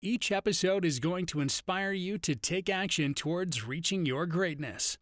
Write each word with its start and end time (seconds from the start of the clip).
Each 0.00 0.30
episode 0.30 0.84
is 0.84 1.00
going 1.00 1.26
to 1.26 1.40
inspire 1.40 1.90
you 1.90 2.18
to 2.18 2.36
take 2.36 2.70
action 2.70 3.14
towards 3.14 3.66
reaching 3.66 4.06
your 4.06 4.26
greatness. 4.26 4.96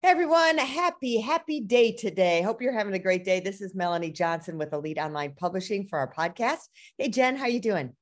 Hey 0.00 0.08
everyone, 0.08 0.56
happy, 0.56 1.20
happy 1.20 1.60
day 1.60 1.92
today. 1.92 2.40
Hope 2.40 2.62
you're 2.62 2.72
having 2.72 2.94
a 2.94 2.98
great 2.98 3.26
day. 3.26 3.40
This 3.40 3.60
is 3.60 3.74
Melanie 3.74 4.10
Johnson 4.10 4.56
with 4.56 4.72
Elite 4.72 4.96
Online 4.96 5.34
Publishing 5.38 5.86
for 5.86 5.98
our 5.98 6.10
podcast. 6.10 6.60
Hey 6.96 7.10
Jenn, 7.10 7.36
how 7.36 7.44
you 7.44 7.60
doing? 7.60 7.92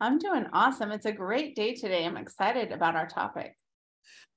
I'm 0.00 0.20
doing 0.20 0.46
awesome. 0.52 0.92
It's 0.92 1.06
a 1.06 1.10
great 1.10 1.56
day 1.56 1.74
today. 1.74 2.06
I'm 2.06 2.16
excited 2.16 2.70
about 2.70 2.94
our 2.94 3.08
topic. 3.08 3.56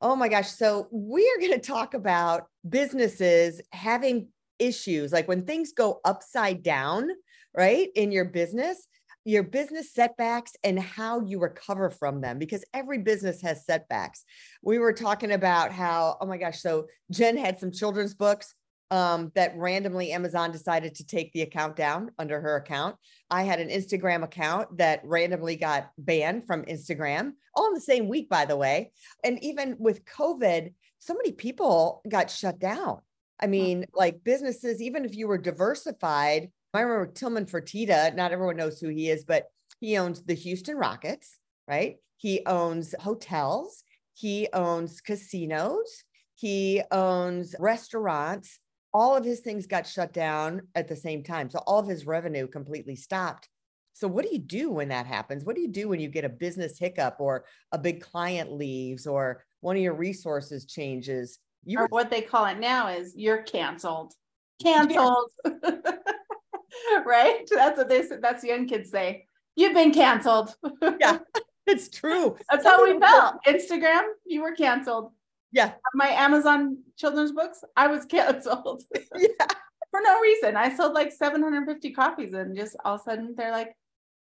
Oh 0.01 0.15
my 0.15 0.29
gosh. 0.29 0.49
So, 0.49 0.87
we 0.91 1.21
are 1.29 1.39
going 1.39 1.61
to 1.61 1.67
talk 1.67 1.93
about 1.93 2.45
businesses 2.67 3.61
having 3.71 4.29
issues 4.57 5.13
like 5.13 5.27
when 5.27 5.45
things 5.45 5.73
go 5.73 5.99
upside 6.03 6.63
down, 6.63 7.07
right, 7.55 7.89
in 7.93 8.11
your 8.11 8.25
business 8.25 8.87
your 9.23 9.43
business 9.43 9.93
setbacks 9.93 10.53
and 10.63 10.79
how 10.79 11.21
you 11.21 11.39
recover 11.39 11.89
from 11.89 12.21
them 12.21 12.39
because 12.39 12.65
every 12.73 12.97
business 12.97 13.41
has 13.41 13.65
setbacks. 13.65 14.23
We 14.63 14.79
were 14.79 14.93
talking 14.93 15.31
about 15.31 15.71
how, 15.71 16.17
oh 16.19 16.25
my 16.25 16.37
gosh, 16.37 16.61
so 16.61 16.87
Jenn 17.11 17.37
had 17.37 17.59
some 17.59 17.71
children's 17.71 18.15
books 18.15 18.55
um, 18.89 19.31
that 19.35 19.55
randomly 19.55 20.11
Amazon 20.11 20.51
decided 20.51 20.95
to 20.95 21.05
take 21.05 21.31
the 21.31 21.43
account 21.43 21.77
down 21.77 22.11
under 22.19 22.41
her 22.41 22.57
account. 22.57 22.97
I 23.29 23.43
had 23.43 23.59
an 23.59 23.69
Instagram 23.69 24.23
account 24.23 24.77
that 24.77 25.01
randomly 25.05 25.55
got 25.55 25.91
banned 25.97 26.45
from 26.45 26.65
Instagram, 26.65 27.31
all 27.55 27.67
in 27.67 27.73
the 27.73 27.79
same 27.79 28.09
week, 28.09 28.27
by 28.27 28.45
the 28.45 28.57
way. 28.57 28.91
And 29.23 29.41
even 29.43 29.77
with 29.79 30.03
COVID, 30.05 30.73
so 30.99 31.13
many 31.13 31.31
people 31.31 32.01
got 32.09 32.29
shut 32.29 32.59
down. 32.59 32.99
I 33.39 33.47
mean, 33.47 33.85
like 33.93 34.23
businesses, 34.23 34.81
even 34.81 35.05
if 35.05 35.15
you 35.15 35.27
were 35.27 35.37
diversified, 35.37 36.51
I 36.73 36.81
remember 36.81 37.11
Tillman 37.11 37.45
Fertitta, 37.45 38.15
not 38.15 38.31
everyone 38.31 38.57
knows 38.57 38.79
who 38.79 38.87
he 38.87 39.09
is, 39.09 39.25
but 39.25 39.47
he 39.79 39.97
owns 39.97 40.23
the 40.23 40.33
Houston 40.33 40.77
Rockets, 40.77 41.37
right? 41.67 41.97
He 42.17 42.45
owns 42.45 42.95
hotels, 42.99 43.83
he 44.13 44.47
owns 44.53 45.01
casinos, 45.01 46.03
he 46.35 46.81
owns 46.91 47.55
restaurants. 47.59 48.59
All 48.93 49.15
of 49.15 49.25
his 49.25 49.39
things 49.39 49.67
got 49.67 49.87
shut 49.87 50.13
down 50.13 50.61
at 50.75 50.87
the 50.87 50.95
same 50.95 51.23
time. 51.23 51.49
So 51.49 51.59
all 51.59 51.79
of 51.79 51.87
his 51.87 52.05
revenue 52.05 52.47
completely 52.47 52.95
stopped. 52.95 53.49
So, 53.93 54.07
what 54.07 54.25
do 54.25 54.31
you 54.31 54.39
do 54.39 54.71
when 54.71 54.89
that 54.89 55.05
happens? 55.05 55.43
What 55.43 55.55
do 55.55 55.61
you 55.61 55.67
do 55.67 55.89
when 55.89 55.99
you 55.99 56.07
get 56.07 56.25
a 56.25 56.29
business 56.29 56.79
hiccup 56.79 57.17
or 57.19 57.45
a 57.71 57.77
big 57.77 58.01
client 58.01 58.51
leaves 58.51 59.05
or 59.05 59.43
one 59.59 59.75
of 59.75 59.81
your 59.81 59.93
resources 59.93 60.65
changes? 60.65 61.39
You 61.65 61.79
or 61.79 61.87
what 61.89 62.09
they 62.09 62.21
call 62.21 62.45
it 62.45 62.57
now 62.57 62.87
is 62.87 63.13
you're 63.15 63.43
canceled. 63.43 64.13
Canceled. 64.63 65.31
Yeah. 65.45 65.71
right? 67.05 67.47
That's 67.49 67.77
what 67.77 67.89
they 67.89 68.03
said. 68.03 68.21
That's 68.21 68.41
the 68.41 68.49
young 68.49 68.67
kids 68.67 68.89
say. 68.89 69.27
You've 69.55 69.73
been 69.73 69.93
canceled. 69.93 70.55
yeah, 70.99 71.19
it's 71.67 71.89
true. 71.89 72.37
That's 72.49 72.65
how 72.65 72.83
we 72.83 72.99
felt. 72.99 73.35
Instagram, 73.45 74.03
you 74.25 74.41
were 74.41 74.53
canceled. 74.53 75.11
Yeah. 75.51 75.73
My 75.93 76.07
Amazon 76.07 76.77
children's 76.97 77.33
books, 77.33 77.63
I 77.75 77.87
was 77.87 78.05
canceled. 78.09 78.83
yeah. 78.93 79.47
For 79.91 79.99
no 80.01 80.21
reason. 80.21 80.55
I 80.55 80.73
sold 80.73 80.93
like 80.93 81.11
750 81.11 81.91
copies 81.91 82.33
and 82.33 82.55
just 82.55 82.77
all 82.85 82.95
of 82.95 83.01
a 83.01 83.03
sudden 83.03 83.35
they're 83.35 83.51
like, 83.51 83.75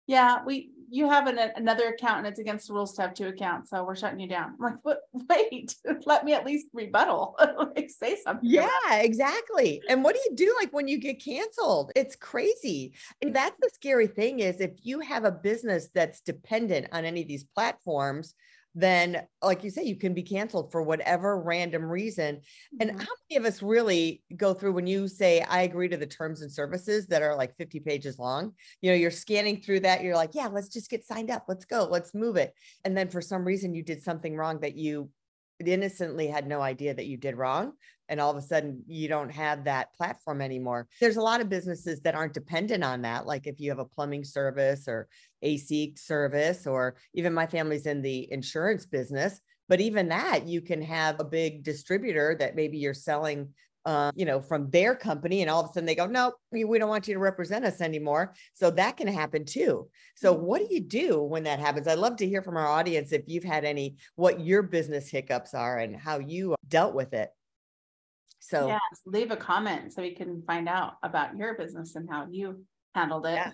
yeah, 0.07 0.45
we 0.45 0.71
you 0.89 1.09
have 1.09 1.27
an, 1.27 1.39
another 1.57 1.89
account 1.89 2.19
and 2.19 2.27
it's 2.27 2.39
against 2.39 2.69
the 2.69 2.75
rules 2.75 2.95
to 2.95 3.03
have 3.03 3.15
two 3.15 3.29
accounts, 3.29 3.71
so 3.71 3.85
we're 3.85 3.97
shutting 3.97 4.21
you 4.21 4.29
down. 4.29 4.55
I'm 4.59 4.73
like, 4.73 4.75
but 4.85 5.01
wait, 5.13 5.75
let 6.05 6.25
me 6.25 6.33
at 6.33 6.47
least 6.47 6.67
rebuttal, 6.73 7.37
like 7.77 7.91
say 7.91 8.17
something. 8.23 8.49
Yeah, 8.49 8.69
exactly. 8.93 9.83
And 9.89 10.03
what 10.03 10.15
do 10.15 10.21
you 10.29 10.37
do 10.37 10.55
like 10.59 10.73
when 10.73 10.89
you 10.89 10.99
get 10.99 11.23
canceled? 11.23 11.93
It's 11.97 12.17
crazy. 12.17 12.95
And 13.23 13.35
that's 13.35 13.57
the 13.61 13.71
scary 13.75 14.07
thing 14.07 14.41
is 14.41 14.61
if 14.61 14.73
you 14.83 15.01
have 15.01 15.25
a 15.25 15.33
business 15.33 15.89
that's 15.95 16.21
dependent 16.21 16.89
on 16.93 17.05
any 17.05 17.23
of 17.23 17.29
these 17.29 17.45
platforms, 17.45 18.35
then 18.77 19.23
like 19.43 19.65
you 19.65 19.71
say 19.71 19.83
you 19.83 19.97
can 19.97 20.15
be 20.15 20.23
canceled 20.23 20.71
for 20.71 20.83
whatever 20.83 21.41
random 21.41 21.85
reason. 21.85 22.41
And 22.81 22.91
mm-hmm. 22.91 23.01
how 23.01 23.13
many 23.29 23.39
of 23.39 23.45
us 23.45 23.63
really 23.63 24.23
go 24.37 24.55
through 24.55 24.73
when 24.73 24.87
you 24.87 25.09
say 25.09 25.41
i 25.43 25.63
agree 25.63 25.89
to 25.89 25.97
the 25.97 26.07
terms 26.07 26.43
and 26.43 26.53
services 26.53 27.07
that 27.07 27.23
are 27.23 27.35
like 27.35 27.57
50 27.57 27.81
pages 27.81 28.19
long 28.19 28.53
you 28.81 28.91
know 28.91 28.97
you're 28.97 29.11
scanning 29.11 29.61
through 29.61 29.81
that 29.81 30.03
you're 30.03 30.15
like 30.15 30.31
yeah 30.35 30.47
let's 30.47 30.69
just 30.69 30.91
get 30.91 31.07
signed 31.07 31.31
up. 31.31 31.45
Let's 31.49 31.65
go. 31.65 31.85
Let's 31.85 32.15
move 32.15 32.37
it. 32.37 32.55
And 32.85 32.97
then 32.97 33.09
for 33.09 33.21
some 33.21 33.45
reason 33.45 33.75
you 33.75 33.83
did 33.83 34.03
something 34.03 34.37
wrong 34.37 34.61
that 34.61 34.77
you 34.77 35.11
innocently 35.65 36.27
had 36.27 36.47
no 36.47 36.61
idea 36.61 36.95
that 36.95 37.07
you 37.07 37.17
did 37.17 37.37
wrong 37.37 37.73
and 38.09 38.21
all 38.21 38.31
of 38.31 38.37
a 38.37 38.43
sudden 38.43 38.83
you 38.87 39.09
don't 39.09 39.31
have 39.31 39.65
that 39.65 39.93
platform 39.95 40.41
anymore. 40.41 40.87
There's 41.01 41.17
a 41.17 41.23
lot 41.23 41.41
of 41.41 41.49
businesses 41.49 42.01
that 42.01 42.15
aren't 42.15 42.35
dependent 42.35 42.85
on 42.85 43.03
that. 43.03 43.27
Like 43.27 43.47
if 43.47 43.61
you 43.61 43.71
have 43.71 43.79
a 43.79 43.85
plumbing 43.85 44.25
service 44.25 44.87
or 44.87 45.09
AC 45.43 45.95
service, 45.97 46.67
or 46.67 46.97
even 47.15 47.35
my 47.35 47.47
family's 47.47 47.87
in 47.87 48.03
the 48.03 48.31
insurance 48.33 48.87
business. 48.87 49.41
But 49.69 49.81
even 49.81 50.09
that, 50.09 50.47
you 50.47 50.61
can 50.61 50.81
have 50.83 51.19
a 51.19 51.25
big 51.25 51.65
distributor 51.65 52.37
that 52.39 52.55
maybe 52.55 52.79
you're 52.79 52.95
selling 52.95 53.49
uh, 53.87 54.11
you 54.17 54.27
know, 54.27 54.41
from 54.41 54.69
their 54.71 54.97
company, 54.97 55.41
and 55.41 55.49
all 55.49 55.63
of 55.63 55.71
a 55.71 55.73
sudden 55.73 55.87
they 55.87 55.95
go, 55.95 56.07
"No, 56.07 56.33
we 56.51 56.65
don't 56.79 56.89
want 56.89 57.07
you 57.07 57.15
to 57.15 57.21
represent 57.21 57.65
us 57.65 57.81
anymore." 57.81 58.35
So 58.53 58.71
that 58.73 58.97
can 58.97 59.07
happen 59.07 59.45
too. 59.45 59.89
So 60.17 60.35
mm-hmm. 60.35 60.45
what 60.45 60.59
do 60.59 60.75
you 60.75 60.81
do 60.81 61.23
when 61.23 61.45
that 61.45 61.61
happens? 61.61 61.87
I'd 61.87 61.99
love 61.99 62.17
to 62.17 62.29
hear 62.29 62.43
from 62.43 62.57
our 62.57 62.67
audience 62.67 63.13
if 63.13 63.23
you've 63.27 63.45
had 63.45 63.65
any, 63.65 63.97
what 64.17 64.41
your 64.41 64.63
business 64.63 65.09
hiccups 65.09 65.55
are, 65.55 65.79
and 65.79 65.97
how 65.97 66.19
you 66.19 66.57
dealt 66.69 66.95
with 66.95 67.15
it. 67.15 67.31
So 68.41 68.67
yes, 68.67 68.81
leave 69.07 69.31
a 69.31 69.37
comment 69.37 69.93
so 69.93 70.03
we 70.03 70.15
can 70.15 70.43
find 70.43 70.69
out 70.69 70.95
about 71.03 71.37
your 71.37 71.55
business 71.55 71.95
and 71.95 72.09
how 72.11 72.27
you 72.31 72.65
handled 72.95 73.27
it. 73.27 73.35
Yeah. 73.35 73.53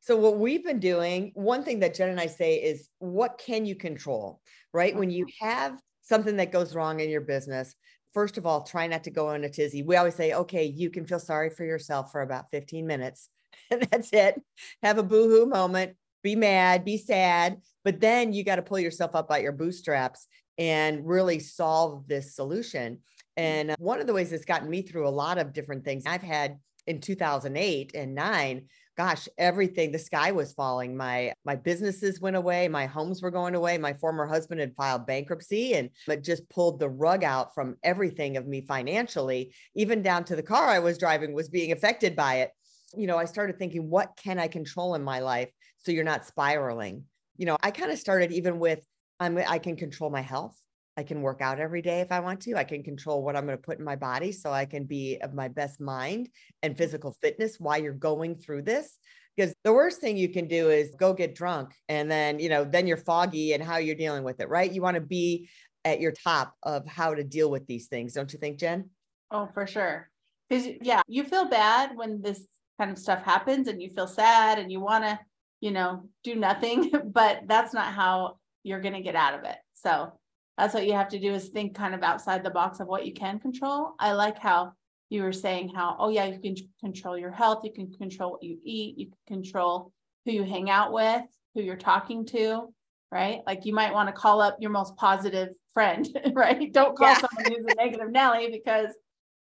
So 0.00 0.16
what 0.16 0.38
we've 0.38 0.64
been 0.64 0.80
doing, 0.80 1.32
one 1.34 1.62
thing 1.62 1.80
that 1.80 1.94
Jenn 1.94 2.08
and 2.08 2.20
I 2.20 2.26
say 2.26 2.56
is 2.56 2.88
what 2.98 3.38
can 3.44 3.66
you 3.66 3.74
control, 3.74 4.40
right? 4.72 4.96
When 4.96 5.10
you 5.10 5.26
have 5.40 5.78
something 6.02 6.36
that 6.36 6.52
goes 6.52 6.74
wrong 6.74 7.00
in 7.00 7.10
your 7.10 7.20
business, 7.20 7.74
first 8.12 8.38
of 8.38 8.46
all, 8.46 8.62
try 8.62 8.86
not 8.86 9.04
to 9.04 9.10
go 9.10 9.30
in 9.32 9.44
a 9.44 9.48
tizzy. 9.48 9.82
We 9.82 9.96
always 9.96 10.14
say, 10.14 10.32
okay, 10.32 10.64
you 10.64 10.90
can 10.90 11.04
feel 11.04 11.18
sorry 11.18 11.50
for 11.50 11.64
yourself 11.64 12.12
for 12.12 12.22
about 12.22 12.50
15 12.50 12.86
minutes. 12.86 13.28
And 13.72 13.82
that's 13.82 14.12
it. 14.12 14.40
Have 14.82 14.98
a 14.98 15.02
boohoo 15.02 15.46
moment, 15.46 15.94
be 16.24 16.34
mad, 16.34 16.84
be 16.84 16.98
sad, 16.98 17.60
but 17.84 18.00
then 18.00 18.32
you 18.32 18.42
got 18.42 18.56
to 18.56 18.62
pull 18.62 18.80
yourself 18.80 19.14
up 19.14 19.28
by 19.28 19.38
your 19.38 19.52
bootstraps 19.52 20.26
and 20.58 21.06
really 21.06 21.38
solve 21.38 22.06
this 22.08 22.34
solution. 22.34 22.98
And 23.36 23.70
uh, 23.70 23.76
one 23.78 24.00
of 24.00 24.06
the 24.08 24.12
ways 24.12 24.30
that's 24.30 24.44
gotten 24.44 24.68
me 24.68 24.82
through 24.82 25.06
a 25.06 25.10
lot 25.10 25.38
of 25.38 25.52
different 25.52 25.84
things 25.84 26.04
I've 26.04 26.22
had 26.22 26.58
in 26.86 27.00
2008 27.00 27.92
and 27.94 28.14
9 28.14 28.66
gosh 29.00 29.26
everything 29.38 29.90
the 29.90 29.98
sky 29.98 30.30
was 30.30 30.52
falling. 30.52 30.94
My 30.94 31.32
my 31.46 31.56
businesses 31.56 32.20
went 32.20 32.36
away 32.36 32.68
my 32.68 32.84
homes 32.84 33.22
were 33.22 33.30
going 33.30 33.54
away 33.54 33.78
my 33.78 33.94
former 33.94 34.26
husband 34.26 34.60
had 34.60 34.76
filed 34.76 35.06
bankruptcy 35.06 35.72
and 35.72 35.88
it 36.06 36.22
just 36.22 36.46
pulled 36.50 36.78
the 36.78 36.90
rug 36.90 37.24
out 37.24 37.54
from 37.54 37.76
everything 37.82 38.36
of 38.36 38.46
me 38.46 38.60
financially 38.60 39.54
even 39.74 40.02
down 40.02 40.24
to 40.24 40.36
the 40.36 40.42
car 40.42 40.68
i 40.68 40.78
was 40.78 40.98
driving 40.98 41.32
was 41.32 41.48
being 41.48 41.72
affected 41.72 42.14
by 42.14 42.40
it. 42.42 42.50
You 42.94 43.06
know 43.06 43.16
i 43.16 43.24
started 43.24 43.58
thinking 43.58 43.88
what 43.88 44.18
can 44.22 44.38
i 44.38 44.48
control 44.48 44.94
in 44.94 45.02
my 45.02 45.20
life 45.20 45.50
so 45.78 45.92
you're 45.92 46.12
not 46.12 46.26
spiraling? 46.26 47.04
You 47.38 47.46
know 47.46 47.56
i 47.62 47.70
kind 47.70 47.90
of 47.90 47.98
started 47.98 48.32
even 48.32 48.58
with 48.58 48.80
I'm, 49.18 49.38
i 49.38 49.58
can 49.58 49.76
control 49.76 50.10
my 50.10 50.24
health 50.34 50.60
I 51.00 51.02
can 51.02 51.22
work 51.22 51.40
out 51.40 51.58
every 51.58 51.80
day 51.80 52.00
if 52.00 52.12
I 52.12 52.20
want 52.20 52.42
to. 52.42 52.56
I 52.56 52.64
can 52.64 52.82
control 52.82 53.22
what 53.22 53.34
I'm 53.34 53.46
going 53.46 53.56
to 53.56 53.62
put 53.62 53.78
in 53.78 53.84
my 53.86 53.96
body 53.96 54.32
so 54.32 54.52
I 54.52 54.66
can 54.66 54.84
be 54.84 55.16
of 55.22 55.32
my 55.32 55.48
best 55.48 55.80
mind 55.80 56.28
and 56.62 56.74
mm-hmm. 56.74 56.78
physical 56.78 57.16
fitness 57.22 57.58
while 57.58 57.82
you're 57.82 57.94
going 57.94 58.34
through 58.34 58.62
this. 58.62 58.98
Because 59.34 59.54
the 59.64 59.72
worst 59.72 60.02
thing 60.02 60.18
you 60.18 60.28
can 60.28 60.46
do 60.46 60.68
is 60.68 60.94
go 60.98 61.14
get 61.14 61.34
drunk 61.34 61.72
and 61.88 62.10
then, 62.10 62.38
you 62.38 62.50
know, 62.50 62.64
then 62.64 62.86
you're 62.86 62.98
foggy 62.98 63.54
and 63.54 63.64
how 63.64 63.78
you're 63.78 63.94
dealing 63.94 64.24
with 64.24 64.40
it, 64.40 64.50
right? 64.50 64.70
You 64.70 64.82
want 64.82 64.96
to 64.96 65.00
be 65.00 65.48
at 65.86 66.02
your 66.02 66.12
top 66.12 66.54
of 66.62 66.86
how 66.86 67.14
to 67.14 67.24
deal 67.24 67.50
with 67.50 67.66
these 67.66 67.86
things, 67.86 68.12
don't 68.12 68.30
you 68.30 68.38
think, 68.38 68.58
Jenn? 68.58 68.90
Oh, 69.30 69.48
for 69.54 69.66
sure. 69.66 70.10
Because, 70.50 70.68
yeah, 70.82 71.00
you 71.08 71.24
feel 71.24 71.46
bad 71.46 71.96
when 71.96 72.20
this 72.20 72.44
kind 72.78 72.90
of 72.90 72.98
stuff 72.98 73.22
happens 73.22 73.68
and 73.68 73.80
you 73.80 73.88
feel 73.88 74.06
sad 74.06 74.58
and 74.58 74.70
you 74.70 74.80
want 74.80 75.04
to, 75.04 75.18
you 75.62 75.70
know, 75.70 76.10
do 76.22 76.34
nothing, 76.34 76.92
but 77.06 77.44
that's 77.46 77.72
not 77.72 77.94
how 77.94 78.36
you're 78.62 78.82
going 78.82 78.92
to 78.92 79.00
get 79.00 79.16
out 79.16 79.38
of 79.38 79.44
it. 79.44 79.56
So, 79.72 80.12
that's 80.60 80.74
what 80.74 80.86
you 80.86 80.92
have 80.92 81.08
to 81.08 81.18
do 81.18 81.32
is 81.32 81.48
think 81.48 81.74
kind 81.74 81.94
of 81.94 82.02
outside 82.02 82.44
the 82.44 82.50
box 82.50 82.80
of 82.80 82.86
what 82.86 83.06
you 83.06 83.14
can 83.14 83.38
control. 83.38 83.94
I 83.98 84.12
like 84.12 84.38
how 84.38 84.72
you 85.08 85.22
were 85.22 85.32
saying 85.32 85.70
how, 85.74 85.96
oh 85.98 86.10
yeah, 86.10 86.26
you 86.26 86.38
can 86.38 86.54
control 86.80 87.16
your 87.16 87.30
health, 87.30 87.64
you 87.64 87.72
can 87.72 87.90
control 87.90 88.32
what 88.32 88.42
you 88.42 88.58
eat, 88.62 88.98
you 88.98 89.06
can 89.06 89.42
control 89.42 89.90
who 90.26 90.32
you 90.32 90.44
hang 90.44 90.68
out 90.68 90.92
with, 90.92 91.22
who 91.54 91.62
you're 91.62 91.76
talking 91.76 92.26
to. 92.26 92.72
right? 93.10 93.40
Like 93.46 93.64
you 93.64 93.74
might 93.74 93.94
want 93.94 94.10
to 94.10 94.12
call 94.12 94.42
up 94.42 94.58
your 94.60 94.70
most 94.70 94.96
positive 94.96 95.48
friend, 95.72 96.06
right? 96.34 96.70
Don't 96.72 96.94
call 96.94 97.08
yeah. 97.08 97.20
someone 97.20 97.52
who's 97.52 97.72
a 97.72 97.74
negative 97.76 98.10
Nelly 98.10 98.50
because 98.52 98.90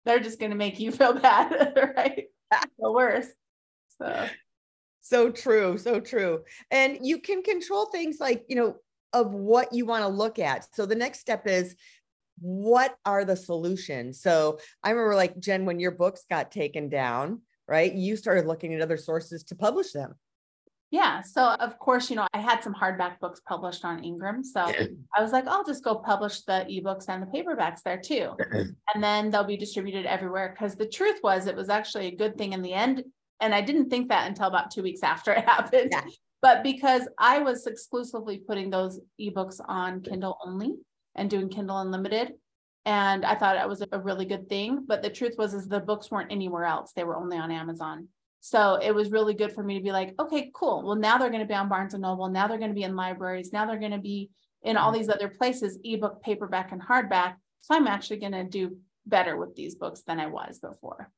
they're 0.04 0.20
just 0.20 0.38
going 0.38 0.50
to 0.52 0.56
make 0.56 0.78
you 0.78 0.92
feel 1.00 1.14
bad, 1.14 1.72
right? 1.96 2.26
the 2.78 2.92
worst. 2.92 3.32
So 4.00 4.28
so 5.00 5.30
true, 5.30 5.78
so 5.78 6.00
true. 6.00 6.42
And 6.72 6.98
you 7.00 7.20
can 7.20 7.44
control 7.44 7.86
things 7.86 8.18
like, 8.18 8.44
you 8.48 8.56
know, 8.56 8.76
of 9.16 9.32
what 9.32 9.72
you 9.72 9.86
want 9.86 10.02
to 10.02 10.08
look 10.08 10.38
at. 10.38 10.66
So 10.74 10.84
the 10.84 10.94
next 10.94 11.20
step 11.20 11.46
is 11.46 11.74
what 12.38 12.94
are 13.06 13.24
the 13.24 13.36
solutions? 13.36 14.20
So 14.20 14.58
I 14.82 14.90
remember 14.90 15.14
like 15.14 15.38
Jenn, 15.38 15.64
when 15.64 15.80
your 15.80 15.92
books 15.92 16.24
got 16.28 16.52
taken 16.52 16.90
down, 16.90 17.40
right? 17.66 17.92
You 17.92 18.16
started 18.16 18.46
looking 18.46 18.74
at 18.74 18.82
other 18.82 18.98
sources 18.98 19.42
to 19.44 19.54
publish 19.54 19.92
them. 19.92 20.14
Yeah. 20.90 21.22
So 21.22 21.54
of 21.54 21.78
course, 21.78 22.10
you 22.10 22.16
know, 22.16 22.26
I 22.34 22.38
had 22.38 22.62
some 22.62 22.74
hardback 22.74 23.18
books 23.20 23.40
published 23.48 23.84
on 23.86 24.04
Ingram. 24.04 24.44
So 24.44 24.60
I 24.60 25.22
was 25.22 25.32
like, 25.32 25.46
I'll 25.48 25.64
just 25.64 25.82
go 25.82 25.96
publish 25.96 26.42
the 26.42 26.66
ebooks 26.70 27.08
and 27.08 27.22
the 27.22 27.26
paperbacks 27.26 27.82
there 27.82 28.00
too. 28.00 28.36
Mm-hmm. 28.38 28.70
and 28.94 29.02
then 29.02 29.30
they'll 29.30 29.44
be 29.44 29.56
distributed 29.56 30.04
everywhere. 30.04 30.54
Cause 30.58 30.76
the 30.76 30.86
truth 30.86 31.20
was 31.24 31.46
it 31.46 31.56
was 31.56 31.70
actually 31.70 32.08
a 32.08 32.16
good 32.16 32.36
thing 32.36 32.52
in 32.52 32.60
the 32.60 32.74
end. 32.74 33.02
And 33.40 33.54
I 33.54 33.62
didn't 33.62 33.88
think 33.88 34.10
that 34.10 34.28
until 34.28 34.46
about 34.46 34.70
two 34.70 34.82
weeks 34.82 35.02
after 35.02 35.32
it 35.32 35.44
happened. 35.48 35.88
Yeah. 35.92 36.04
But 36.46 36.62
because 36.62 37.08
I 37.18 37.40
was 37.40 37.66
exclusively 37.66 38.38
putting 38.38 38.70
those 38.70 39.00
ebooks 39.20 39.60
on 39.66 40.00
Kindle 40.00 40.38
only 40.46 40.76
and 41.16 41.28
doing 41.28 41.48
Kindle 41.48 41.80
Unlimited. 41.80 42.34
And 42.84 43.24
I 43.24 43.34
thought 43.34 43.56
it 43.56 43.68
was 43.68 43.82
a 43.90 43.98
really 43.98 44.26
good 44.26 44.48
thing. 44.48 44.84
But 44.86 45.02
the 45.02 45.10
truth 45.10 45.34
was 45.36 45.54
is 45.54 45.66
the 45.66 45.80
books 45.80 46.08
weren't 46.08 46.30
anywhere 46.30 46.64
else. 46.64 46.92
They 46.92 47.02
were 47.02 47.16
only 47.16 47.36
on 47.36 47.50
Amazon. 47.50 48.06
So 48.38 48.78
it 48.80 48.94
was 48.94 49.10
really 49.10 49.34
good 49.34 49.54
for 49.54 49.64
me 49.64 49.76
to 49.76 49.82
be 49.82 49.90
like, 49.90 50.14
okay, 50.20 50.52
cool. 50.54 50.84
Well, 50.84 50.94
now 50.94 51.18
they're 51.18 51.30
going 51.30 51.40
to 51.40 51.48
be 51.48 51.54
on 51.54 51.68
Barnes 51.68 51.94
and 51.94 52.02
Noble. 52.02 52.28
Now 52.28 52.46
they're 52.46 52.58
going 52.58 52.70
to 52.70 52.76
be 52.76 52.84
in 52.84 52.94
libraries. 52.94 53.52
Now 53.52 53.66
they're 53.66 53.80
going 53.80 53.90
to 53.90 53.98
be 53.98 54.30
in 54.62 54.76
all 54.76 54.92
mm-hmm. 54.92 55.00
these 55.00 55.08
other 55.08 55.28
places, 55.28 55.80
ebook, 55.82 56.22
paperback, 56.22 56.70
and 56.70 56.80
hardback. 56.80 57.34
So 57.62 57.74
I'm 57.74 57.88
actually 57.88 58.18
going 58.18 58.30
to 58.30 58.44
do 58.44 58.76
better 59.04 59.36
with 59.36 59.56
these 59.56 59.74
books 59.74 60.02
than 60.06 60.20
I 60.20 60.28
was 60.28 60.60
before. 60.60 61.10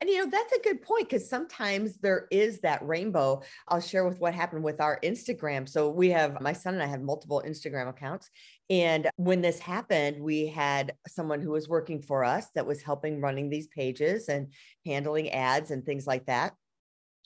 And 0.00 0.10
you 0.10 0.18
know, 0.18 0.30
that's 0.30 0.52
a 0.52 0.62
good 0.62 0.82
point 0.82 1.08
because 1.08 1.28
sometimes 1.28 1.96
there 1.98 2.26
is 2.30 2.60
that 2.60 2.86
rainbow. 2.86 3.42
I'll 3.68 3.80
share 3.80 4.06
with 4.06 4.20
what 4.20 4.34
happened 4.34 4.64
with 4.64 4.80
our 4.80 4.98
Instagram. 5.02 5.68
So 5.68 5.90
we 5.90 6.10
have 6.10 6.40
my 6.40 6.52
son 6.52 6.74
and 6.74 6.82
I 6.82 6.86
have 6.86 7.02
multiple 7.02 7.42
Instagram 7.46 7.88
accounts. 7.88 8.30
And 8.70 9.08
when 9.16 9.40
this 9.40 9.58
happened, 9.58 10.22
we 10.22 10.46
had 10.46 10.94
someone 11.06 11.40
who 11.40 11.50
was 11.50 11.68
working 11.68 12.00
for 12.00 12.24
us 12.24 12.46
that 12.54 12.66
was 12.66 12.82
helping 12.82 13.20
running 13.20 13.50
these 13.50 13.68
pages 13.68 14.28
and 14.28 14.52
handling 14.86 15.30
ads 15.30 15.70
and 15.70 15.84
things 15.84 16.06
like 16.06 16.26
that. 16.26 16.54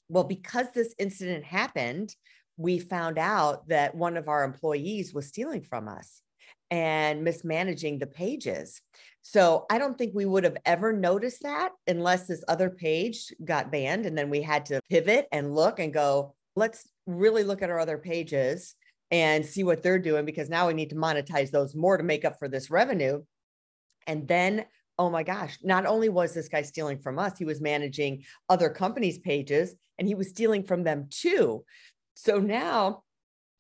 Well, 0.08 0.24
because 0.24 0.66
this 0.72 0.94
incident 0.98 1.44
happened, 1.44 2.14
we 2.56 2.78
found 2.78 3.18
out 3.18 3.68
that 3.68 3.94
one 3.94 4.16
of 4.16 4.28
our 4.28 4.44
employees 4.44 5.14
was 5.14 5.28
stealing 5.28 5.62
from 5.62 5.88
us 5.88 6.22
and 6.70 7.24
mismanaging 7.24 7.98
the 7.98 8.06
pages. 8.06 8.80
So 9.30 9.66
I 9.69 9.76
don't 9.76 9.98
think 9.98 10.14
we 10.14 10.25
would 10.25 10.44
have 10.44 10.56
ever 10.64 10.90
noticed 10.90 11.42
that 11.42 11.72
unless 11.86 12.26
this 12.26 12.42
other 12.48 12.70
page 12.70 13.30
got 13.44 13.70
banned. 13.70 14.06
And 14.06 14.16
then 14.16 14.30
we 14.30 14.40
had 14.40 14.64
to 14.66 14.80
pivot 14.88 15.28
and 15.30 15.54
look 15.54 15.80
and 15.80 15.92
go, 15.92 16.34
let's 16.56 16.88
really 17.06 17.44
look 17.44 17.60
at 17.60 17.69
our 17.69 17.78
other 17.78 17.98
pages 17.98 18.75
and 19.10 19.44
see 19.44 19.64
what 19.64 19.82
they're 19.82 19.98
doing 19.98 20.25
because 20.25 20.48
now 20.48 20.66
we 20.66 20.72
need 20.72 20.88
to 20.88 20.96
monetize 20.96 21.50
those 21.50 21.75
more 21.75 21.98
to 21.98 22.04
make 22.04 22.25
up 22.25 22.38
for 22.38 22.48
this 22.48 22.70
revenue. 22.70 23.22
And 24.06 24.26
then, 24.26 24.64
oh 24.98 25.10
my 25.10 25.25
gosh, 25.25 25.58
not 25.62 25.84
only 25.84 26.08
was 26.08 26.32
this 26.32 26.48
guy 26.48 26.62
stealing 26.62 26.98
from 26.98 27.19
us, 27.19 27.36
he 27.36 27.44
was 27.44 27.60
managing 27.60 28.24
other 28.48 28.70
companies' 28.70 29.19
pages 29.19 29.74
and 29.98 30.08
he 30.08 30.14
was 30.14 30.31
stealing 30.31 30.62
from 30.62 30.84
them 30.84 31.06
too. 31.10 31.66
So 32.14 32.38
now 32.38 33.02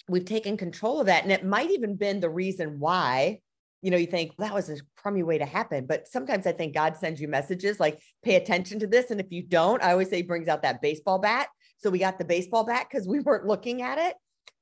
we've 0.08 0.24
taken 0.24 0.56
control 0.56 1.00
of 1.00 1.06
that. 1.08 1.24
And 1.24 1.32
it 1.32 1.44
might 1.44 1.70
even 1.72 1.96
been 1.96 2.20
the 2.20 2.30
reason 2.30 2.80
why, 2.80 3.40
you 3.82 3.90
know, 3.90 3.96
you 3.96 4.06
think 4.06 4.32
that 4.38 4.54
was 4.54 4.68
a 4.68 4.76
crummy 4.96 5.22
way 5.22 5.38
to 5.38 5.44
happen. 5.46 5.86
But 5.86 6.08
sometimes 6.08 6.46
I 6.46 6.52
think 6.52 6.74
God 6.74 6.96
sends 6.96 7.20
you 7.20 7.28
messages 7.28 7.78
like, 7.78 8.00
pay 8.24 8.34
attention 8.34 8.80
to 8.80 8.86
this. 8.86 9.10
And 9.10 9.20
if 9.20 9.30
you 9.30 9.42
don't, 9.42 9.82
I 9.82 9.92
always 9.92 10.10
say 10.10 10.22
brings 10.22 10.48
out 10.48 10.62
that 10.62 10.82
baseball 10.82 11.18
bat. 11.18 11.48
So 11.78 11.90
we 11.90 12.00
got 12.00 12.18
the 12.18 12.24
baseball 12.24 12.64
bat 12.64 12.86
because 12.90 13.06
we 13.06 13.20
weren't 13.20 13.46
looking 13.46 13.82
at 13.82 13.98
it. 13.98 14.16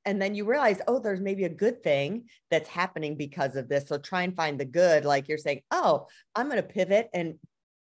And 0.05 0.21
then 0.21 0.35
you 0.35 0.45
realize, 0.45 0.79
oh, 0.87 0.99
there's 0.99 1.19
maybe 1.19 1.43
a 1.43 1.49
good 1.49 1.83
thing 1.83 2.25
that's 2.49 2.69
happening 2.69 3.17
because 3.17 3.55
of 3.55 3.67
this. 3.67 3.87
So 3.87 3.97
try 3.97 4.21
and 4.21 4.35
find 4.35 4.59
the 4.59 4.65
good. 4.65 5.03
Like 5.03 5.27
you're 5.27 5.37
saying, 5.37 5.61
oh, 5.71 6.07
I'm 6.35 6.47
going 6.47 6.61
to 6.61 6.67
pivot 6.67 7.09
and 7.13 7.35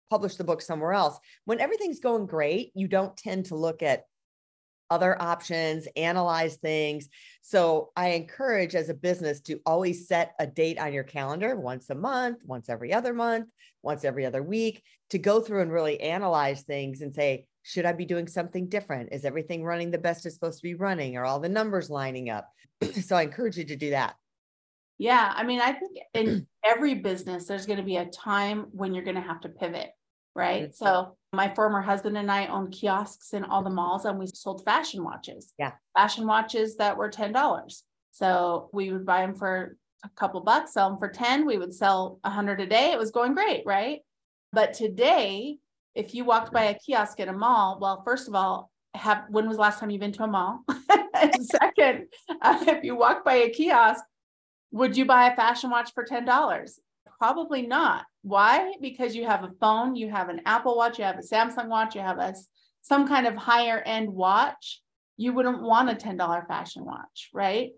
publish 0.09 0.37
the 0.37 0.45
book 0.45 0.63
somewhere 0.63 0.93
else. 0.93 1.19
When 1.45 1.61
everything's 1.61 2.01
going 2.01 2.27
great, 2.27 2.71
you 2.75 2.89
don't 2.89 3.17
tend 3.17 3.47
to 3.47 3.57
look 3.57 3.83
at 3.83 4.05
other 4.91 5.21
options, 5.21 5.89
analyze 5.97 6.57
things. 6.57 7.09
So 7.43 7.91
I 7.97 8.11
encourage 8.11 8.75
as 8.75 8.89
a 8.89 8.95
business 8.95 9.41
to 9.43 9.61
always 9.67 10.09
set 10.09 10.35
a 10.39 10.47
date 10.47 10.79
on 10.79 10.93
your 10.93 11.05
calendar 11.05 11.57
once 11.57 11.91
a 11.91 11.95
month, 11.95 12.39
once 12.45 12.69
every 12.69 12.93
other 12.93 13.13
month, 13.13 13.49
once 13.83 14.05
every 14.05 14.27
other 14.27 14.43
week 14.43 14.83
to 15.11 15.19
go 15.19 15.41
through 15.41 15.63
and 15.63 15.73
really 15.73 16.01
analyze 16.01 16.63
things 16.63 17.01
and 17.03 17.15
say, 17.15 17.47
should 17.63 17.87
I 17.87 17.93
be 17.93 18.05
doing 18.05 18.29
something 18.29 18.69
different? 18.69 19.13
Is 19.13 19.25
everything 19.25 19.65
running 19.65 19.91
the 19.91 19.99
best 19.99 20.27
it's 20.27 20.35
supposed 20.35 20.59
to 20.59 20.69
be 20.69 20.75
running? 20.75 21.17
Are 21.17 21.25
all 21.25 21.41
the 21.41 21.49
numbers 21.49 21.91
lining 21.91 22.31
up? 22.31 22.49
so 23.03 23.17
I 23.17 23.23
encourage 23.23 23.57
you 23.57 23.65
to 23.65 23.77
do 23.77 23.91
that. 23.91 24.17
Yeah. 24.99 25.33
I 25.35 25.45
mean, 25.45 25.61
I 25.61 25.73
think 25.73 25.99
in 26.13 26.47
every 26.65 26.95
business, 26.95 27.47
there's 27.47 27.67
going 27.67 27.79
to 27.79 27.85
be 27.85 27.97
a 27.97 28.07
time 28.07 28.67
when 28.71 28.95
you're 28.95 29.05
going 29.05 29.17
to 29.17 29.23
have 29.23 29.41
to 29.41 29.49
pivot 29.49 29.91
right? 30.35 30.75
So 30.75 31.17
my 31.33 31.55
former 31.55 31.81
husband 31.81 32.17
and 32.17 32.31
I 32.31 32.47
owned 32.47 32.73
kiosks 32.73 33.33
in 33.33 33.45
all 33.45 33.63
the 33.63 33.71
malls 33.71 34.05
and 34.05 34.19
we 34.19 34.27
sold 34.27 34.65
fashion 34.65 35.05
watches. 35.05 35.53
Yeah. 35.59 35.73
Fashion 35.97 36.27
watches 36.27 36.77
that 36.77 36.97
were 36.97 37.11
$10. 37.11 37.83
So 38.13 38.71
we 38.73 38.93
would 38.93 39.07
buy 39.07 39.23
them 39.23 39.35
for 39.35 39.77
a 40.05 40.09
couple 40.11 40.41
bucks, 40.41 40.75
sell 40.75 40.91
them 40.91 40.99
for 40.99 41.09
10. 41.09 41.47
We 41.47 41.59
would 41.59 41.75
sell 41.75 42.21
a 42.25 42.31
hundred 42.31 42.61
a 42.61 42.67
day. 42.67 42.93
It 42.93 42.99
was 42.99 43.11
going 43.11 43.35
great, 43.35 43.63
right? 43.67 44.01
But 44.53 44.75
today, 44.75 45.59
if 45.95 46.15
you 46.15 46.25
walked 46.25 46.53
by 46.53 46.65
a 46.65 46.79
kiosk 46.79 47.21
at 47.21 47.29
a 47.29 47.33
mall, 47.33 47.79
well, 47.81 48.03
first 48.05 48.29
of 48.29 48.35
all, 48.35 48.71
have 48.95 49.25
when 49.29 49.49
was 49.49 49.57
the 49.57 49.63
last 49.63 49.81
time 49.81 49.91
you've 49.91 50.01
been 50.01 50.13
to 50.13 50.25
a 50.25 50.29
mall? 50.29 50.65
and 51.15 51.45
second, 51.45 52.07
uh, 52.41 52.59
if 52.69 52.85
you 52.85 52.95
walk 52.95 53.25
by 53.25 53.35
a 53.35 53.51
kiosk, 53.51 54.05
would 54.71 54.97
you 54.97 55.05
buy 55.05 55.29
a 55.29 55.37
fashion 55.37 55.71
watch 55.71 55.93
for 55.95 56.05
$10? 56.05 56.71
Probably 57.25 57.63
not. 57.63 58.05
Why? 58.21 58.75
Because 58.83 59.17
you 59.17 59.25
have 59.25 59.45
a 59.45 59.53
phone, 59.59 59.97
you 59.97 60.11
have 60.11 60.29
an 60.29 60.43
Apple 60.45 60.77
watch, 60.77 60.99
you 60.99 61.07
have 61.07 61.17
a 61.17 61.23
Samsung 61.23 61.69
watch, 61.69 61.95
you 61.95 62.03
have 62.03 62.19
a 62.19 62.35
some 62.83 63.09
kind 63.09 63.27
of 63.27 63.35
higher 63.35 63.79
end 63.79 64.11
watch. 64.11 64.83
You 65.17 65.33
wouldn't 65.33 65.63
want 65.63 65.89
a 65.89 65.95
$10 65.95 66.47
fashion 66.47 66.85
watch, 66.85 67.31
right? 67.33 67.71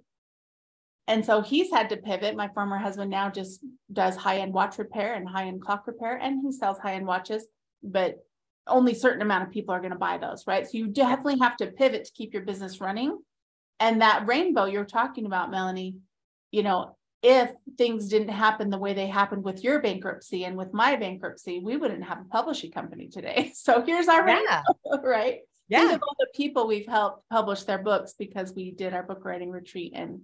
And 1.06 1.24
so 1.24 1.42
he's 1.42 1.70
had 1.70 1.90
to 1.90 1.96
pivot. 1.96 2.34
My 2.34 2.48
former 2.48 2.76
husband 2.76 3.08
now 3.08 3.30
just 3.30 3.60
does 3.92 4.16
high 4.16 4.38
end 4.38 4.52
watch 4.52 4.78
repair 4.78 5.14
and 5.14 5.28
high 5.28 5.46
end 5.46 5.62
clock 5.62 5.86
repair, 5.86 6.16
and 6.16 6.40
he 6.42 6.50
sells 6.50 6.80
high 6.80 6.94
end 6.94 7.06
watches, 7.06 7.46
but 7.84 8.16
only 8.66 8.94
certain 8.94 9.22
amount 9.22 9.44
of 9.44 9.52
people 9.52 9.72
are 9.72 9.80
going 9.80 9.92
to 9.92 9.96
buy 9.96 10.18
those, 10.18 10.44
right? 10.48 10.66
So 10.66 10.76
you 10.76 10.88
definitely 10.88 11.38
have 11.38 11.56
to 11.58 11.68
pivot 11.68 12.06
to 12.06 12.12
keep 12.12 12.32
your 12.32 12.42
business 12.42 12.80
running. 12.80 13.16
And 13.78 14.02
that 14.02 14.26
rainbow 14.26 14.64
you're 14.64 14.84
talking 14.84 15.24
about, 15.24 15.52
Melanie, 15.52 15.94
you 16.50 16.64
know, 16.64 16.95
if 17.22 17.50
things 17.78 18.08
didn't 18.08 18.28
happen 18.28 18.70
the 18.70 18.78
way 18.78 18.94
they 18.94 19.06
happened 19.06 19.42
with 19.42 19.64
your 19.64 19.80
bankruptcy 19.80 20.44
and 20.44 20.56
with 20.56 20.72
my 20.72 20.96
bankruptcy, 20.96 21.60
we 21.60 21.76
wouldn't 21.76 22.04
have 22.04 22.20
a 22.20 22.24
publishing 22.24 22.70
company 22.70 23.08
today. 23.08 23.52
So 23.66 23.82
here's 23.82 24.08
our 24.08 24.26
yeah. 24.28 24.62
right? 25.02 25.40
Yeah. 25.68 25.80
These 25.80 25.90
are 25.92 26.00
all 26.00 26.16
the 26.20 26.28
people 26.34 26.66
we've 26.66 26.86
helped 26.86 27.28
publish 27.30 27.64
their 27.64 27.78
books 27.78 28.14
because 28.18 28.54
we 28.54 28.70
did 28.70 28.94
our 28.94 29.02
book 29.02 29.24
writing 29.24 29.50
retreat 29.50 29.92
and 29.94 30.20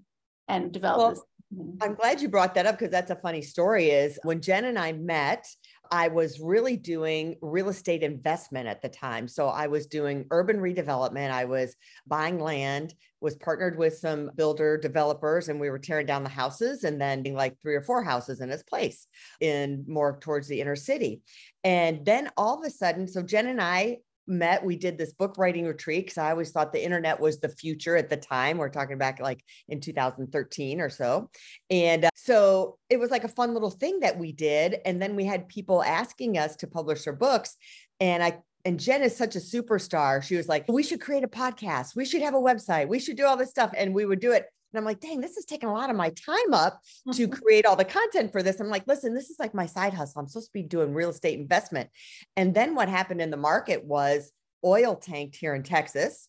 and 0.49 0.71
developed 0.71 0.99
well, 0.99 1.11
this. 1.11 1.21
Mm-hmm. 1.55 1.83
I'm 1.83 1.95
glad 1.95 2.21
you 2.21 2.29
brought 2.29 2.55
that 2.55 2.67
up 2.67 2.79
because 2.79 2.93
that's 2.93 3.11
a 3.11 3.17
funny 3.17 3.43
story. 3.43 3.91
Is 3.91 4.19
when 4.23 4.41
Jenn 4.41 4.67
and 4.67 4.79
I 4.79 4.93
met, 4.93 5.47
I 5.93 6.09
was 6.09 6.41
really 6.41 6.79
doing 6.79 7.37
real 7.43 7.69
estate 7.69 8.03
investment 8.03 8.67
at 8.67 8.81
the 8.81 8.89
time. 8.89 9.29
So 9.29 9.49
I 9.49 9.67
was 9.67 9.87
doing 9.87 10.25
urban 10.31 10.57
redevelopment. 10.57 11.31
I 11.31 11.45
was 11.45 11.77
buying 12.07 12.41
land, 12.41 12.95
was 13.21 13.37
partnered 13.37 13.77
with 13.77 13.99
some 13.99 14.31
builder 14.35 14.79
developers, 14.79 15.51
and 15.51 15.61
we 15.61 15.69
were 15.69 15.79
tearing 15.79 16.07
down 16.07 16.23
the 16.23 16.31
houses 16.31 16.85
and 16.85 16.99
then 16.99 17.23
being 17.23 17.37
like 17.37 17.61
three 17.61 17.75
or 17.75 17.83
four 17.83 18.03
houses 18.03 18.41
in 18.41 18.51
its 18.51 18.63
place 18.63 19.07
in 19.43 19.85
more 19.87 20.19
towards 20.19 20.49
the 20.49 20.63
inner 20.63 20.77
city. 20.77 21.21
And 21.63 22.07
then 22.07 22.31
all 22.39 22.59
of 22.59 22.67
a 22.67 22.71
sudden, 22.71 23.07
so 23.07 23.21
Jenn 23.21 23.47
and 23.47 23.61
I 23.61 23.99
met, 24.27 24.65
we 24.65 24.77
did 24.77 24.99
this 24.99 25.13
book 25.13 25.37
writing 25.39 25.67
retreat 25.67 26.07
because 26.07 26.19
I 26.19 26.31
always 26.31 26.51
thought 26.51 26.73
the 26.73 26.85
internet 26.85 27.21
was 27.21 27.41
the 27.41 27.49
future 27.49 27.97
at 27.97 28.09
the 28.09 28.17
time. 28.17 28.59
We're 28.59 28.69
talking 28.69 28.99
back 28.99 29.21
like 29.21 29.45
in 29.69 29.81
2013 29.81 30.81
or 30.81 30.91
so. 30.91 31.31
And 31.71 32.05
uh, 32.05 32.11
so 32.15 32.79
it 32.89 32.99
was 32.99 33.11
like 33.11 33.25
a 33.25 33.29
fun 33.29 33.55
little 33.55 33.71
thing 33.71 34.01
that 34.01 34.19
we 34.19 34.33
did. 34.33 34.79
And 34.85 35.01
then 35.01 35.17
we 35.17 35.25
had 35.25 35.49
people 35.49 35.83
asking 35.83 36.39
us 36.39 36.57
to 36.57 36.67
publish 36.67 37.05
their 37.05 37.15
books. 37.15 37.57
And 38.01 38.23
I 38.23 38.39
and 38.65 38.79
Jenn 38.79 39.03
is 39.03 39.17
such 39.17 39.35
a 39.35 39.41
superstar. 39.41 40.23
She 40.23 40.37
was 40.37 40.49
like, 40.49 40.67
we 40.69 40.83
should 40.83 41.01
create 41.01 41.25
a 41.25 41.29
podcast. 41.29 41.97
We 41.97 42.05
should 42.05 42.23
have 42.23 42.35
a 42.35 42.41
website. 42.41 42.89
We 42.89 43.01
should 43.01 43.17
do 43.17 43.27
all 43.27 43.37
this 43.37 43.51
stuff. 43.51 43.73
And 43.77 43.95
we 43.95 44.05
would 44.05 44.21
do 44.21 44.33
it. 44.33 44.47
And 44.73 44.79
I'm 44.79 44.85
like, 44.85 45.01
dang, 45.01 45.21
this 45.21 45.37
is 45.37 45.45
taking 45.45 45.69
a 45.69 45.73
lot 45.73 45.91
of 45.91 45.97
my 45.97 46.11
time 46.11 46.55
up 46.55 46.81
to 47.13 47.29
create 47.43 47.67
all 47.67 47.77
the 47.77 47.85
content 47.85 48.33
for 48.33 48.43
this. 48.43 48.61
I'm 48.61 48.69
like, 48.69 48.87
listen, 48.87 49.15
this 49.15 49.31
is 49.31 49.39
like 49.39 49.55
my 49.55 49.67
side 49.67 49.95
hustle. 49.95 50.21
I'm 50.21 50.29
supposed 50.29 50.49
to 50.49 50.53
be 50.53 50.63
doing 50.63 50.95
real 50.95 51.11
estate 51.11 51.39
investment. 51.39 51.91
And 52.37 52.55
then 52.55 52.75
what 52.75 52.89
happened 52.89 53.21
in 53.21 53.31
the 53.31 53.37
market 53.37 53.85
was 53.85 54.33
oil 54.65 54.97
tanked 54.97 55.37
here 55.37 55.55
in 55.55 55.63
Texas. 55.63 56.29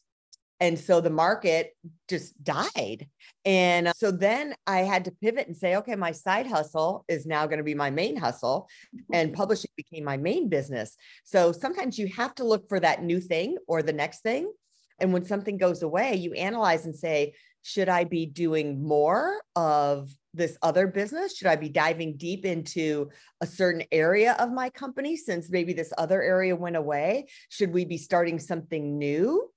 And 0.59 0.79
so 0.79 1.01
the 1.01 1.09
market 1.09 1.75
just 2.07 2.41
died. 2.41 3.09
And 3.43 3.89
uh, 3.89 3.93
so 3.97 4.11
then 4.11 4.55
I 4.65 4.79
had 4.79 5.03
to 5.05 5.11
pivot 5.11 5.47
and 5.47 5.57
say, 5.57 5.75
okay, 5.77 5.95
my 5.95 6.11
side 6.11 6.47
hustle 6.47 7.03
is 7.09 7.25
now 7.25 7.45
going 7.47 7.57
to 7.57 7.65
be 7.65 7.75
my 7.75 7.89
main 7.89 8.15
hustle, 8.15 8.69
and 9.11 9.33
publishing 9.41 9.71
became 9.75 10.05
my 10.05 10.15
main 10.15 10.47
business. 10.47 10.95
So 11.25 11.51
sometimes 11.51 11.99
you 11.99 12.07
have 12.15 12.33
to 12.35 12.45
look 12.45 12.69
for 12.69 12.79
that 12.79 13.03
new 13.03 13.19
thing 13.19 13.57
or 13.67 13.83
the 13.83 13.91
next 13.91 14.21
thing. 14.21 14.53
And 14.99 15.11
when 15.11 15.25
something 15.25 15.57
goes 15.57 15.81
away, 15.81 16.15
you 16.15 16.33
analyze 16.33 16.85
and 16.85 16.95
say, 16.95 17.33
should 17.63 17.89
I 17.89 18.03
be 18.03 18.25
doing 18.25 18.83
more 18.83 19.41
of 19.55 20.09
this 20.33 20.57
other 20.61 20.85
business? 20.87 21.37
Should 21.37 21.47
I 21.47 21.55
be 21.55 21.69
diving 21.69 22.17
deep 22.17 22.45
into 22.45 23.09
a 23.41 23.47
certain 23.47 23.83
area 23.91 24.33
of 24.33 24.51
my 24.51 24.69
company 24.69 25.15
since 25.15 25.49
maybe 25.49 25.73
this 25.73 25.93
other 25.97 26.21
area 26.21 26.55
went 26.55 26.75
away? 26.75 27.27
Should 27.49 27.73
we 27.73 27.85
be 27.85 27.97
starting 27.97 28.37
something 28.37 28.97
new? 28.97 29.49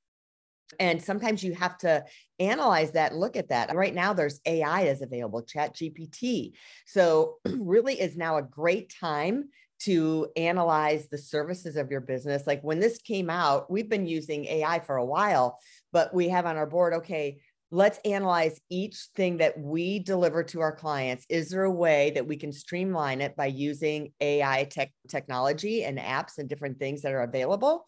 And 0.80 1.02
sometimes 1.02 1.42
you 1.44 1.54
have 1.54 1.78
to 1.78 2.04
analyze 2.38 2.92
that 2.92 3.14
look 3.14 3.36
at 3.36 3.48
that. 3.50 3.74
Right 3.74 3.94
now, 3.94 4.12
there's 4.12 4.40
AI 4.46 4.82
is 4.82 5.02
available, 5.02 5.42
Chat 5.42 5.74
GPT. 5.76 6.52
So, 6.86 7.36
really, 7.44 8.00
is 8.00 8.16
now 8.16 8.36
a 8.36 8.42
great 8.42 8.92
time 9.00 9.48
to 9.78 10.28
analyze 10.36 11.08
the 11.08 11.18
services 11.18 11.76
of 11.76 11.90
your 11.90 12.00
business. 12.00 12.46
Like 12.46 12.62
when 12.62 12.80
this 12.80 12.98
came 12.98 13.28
out, 13.28 13.70
we've 13.70 13.90
been 13.90 14.06
using 14.06 14.46
AI 14.46 14.80
for 14.80 14.96
a 14.96 15.04
while, 15.04 15.58
but 15.92 16.14
we 16.14 16.28
have 16.30 16.46
on 16.46 16.56
our 16.56 16.66
board, 16.66 16.94
okay, 16.94 17.38
let's 17.70 17.98
analyze 18.04 18.60
each 18.70 19.08
thing 19.16 19.38
that 19.38 19.58
we 19.58 19.98
deliver 19.98 20.44
to 20.44 20.60
our 20.60 20.74
clients. 20.74 21.26
Is 21.28 21.50
there 21.50 21.64
a 21.64 21.70
way 21.70 22.12
that 22.14 22.26
we 22.26 22.36
can 22.36 22.52
streamline 22.52 23.20
it 23.20 23.36
by 23.36 23.46
using 23.46 24.12
AI 24.20 24.64
tech 24.64 24.92
technology 25.08 25.84
and 25.84 25.98
apps 25.98 26.38
and 26.38 26.48
different 26.48 26.78
things 26.78 27.02
that 27.02 27.12
are 27.12 27.22
available? 27.22 27.86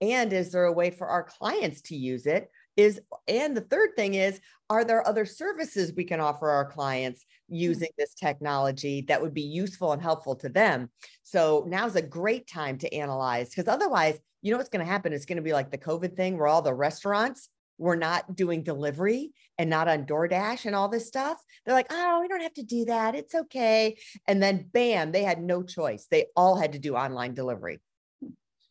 And 0.00 0.32
is 0.32 0.52
there 0.52 0.64
a 0.64 0.72
way 0.72 0.90
for 0.90 1.06
our 1.06 1.22
clients 1.22 1.80
to 1.82 1.96
use 1.96 2.26
it? 2.26 2.50
Is 2.76 3.00
and 3.28 3.56
the 3.56 3.62
third 3.62 3.90
thing 3.96 4.14
is, 4.14 4.40
are 4.68 4.84
there 4.84 5.06
other 5.06 5.24
services 5.24 5.92
we 5.94 6.04
can 6.04 6.20
offer 6.20 6.50
our 6.50 6.64
clients 6.64 7.22
mm-hmm. 7.22 7.54
using 7.56 7.88
this 7.96 8.14
technology 8.14 9.02
that 9.08 9.22
would 9.22 9.32
be 9.32 9.42
useful 9.42 9.92
and 9.92 10.02
helpful 10.02 10.34
to 10.36 10.48
them? 10.48 10.90
So 11.22 11.64
now's 11.68 11.96
a 11.96 12.02
great 12.02 12.48
time 12.48 12.76
to 12.78 12.92
analyze 12.92 13.50
because 13.50 13.68
otherwise, 13.68 14.18
you 14.42 14.50
know 14.50 14.58
what's 14.58 14.68
going 14.68 14.84
to 14.84 14.90
happen? 14.90 15.12
It's 15.14 15.24
going 15.24 15.36
to 15.36 15.42
be 15.42 15.54
like 15.54 15.70
the 15.70 15.78
COVID 15.78 16.16
thing 16.16 16.36
where 16.36 16.48
all 16.48 16.60
the 16.60 16.74
restaurants 16.74 17.48
we're 17.78 17.96
not 17.96 18.36
doing 18.36 18.62
delivery 18.62 19.32
and 19.58 19.70
not 19.70 19.88
on 19.88 20.04
DoorDash 20.04 20.66
and 20.66 20.74
all 20.74 20.88
this 20.88 21.06
stuff. 21.06 21.38
They're 21.64 21.74
like, 21.74 21.88
oh, 21.90 22.20
we 22.20 22.28
don't 22.28 22.42
have 22.42 22.54
to 22.54 22.62
do 22.62 22.84
that. 22.86 23.14
It's 23.14 23.34
okay. 23.34 23.96
And 24.26 24.42
then 24.42 24.68
bam, 24.72 25.12
they 25.12 25.22
had 25.22 25.42
no 25.42 25.62
choice. 25.62 26.06
They 26.10 26.26
all 26.36 26.56
had 26.56 26.72
to 26.72 26.78
do 26.78 26.94
online 26.96 27.34
delivery. 27.34 27.80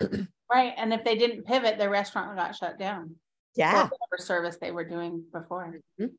right. 0.02 0.74
And 0.78 0.94
if 0.94 1.04
they 1.04 1.16
didn't 1.16 1.46
pivot, 1.46 1.78
their 1.78 1.90
restaurant 1.90 2.36
got 2.36 2.56
shut 2.56 2.78
down. 2.80 3.16
Yeah. 3.56 3.84
Whatever 3.84 4.18
service 4.20 4.58
they 4.60 4.72
were 4.72 4.88
doing 4.88 5.24
before. 5.32 5.80
Mm-hmm. 6.00 6.14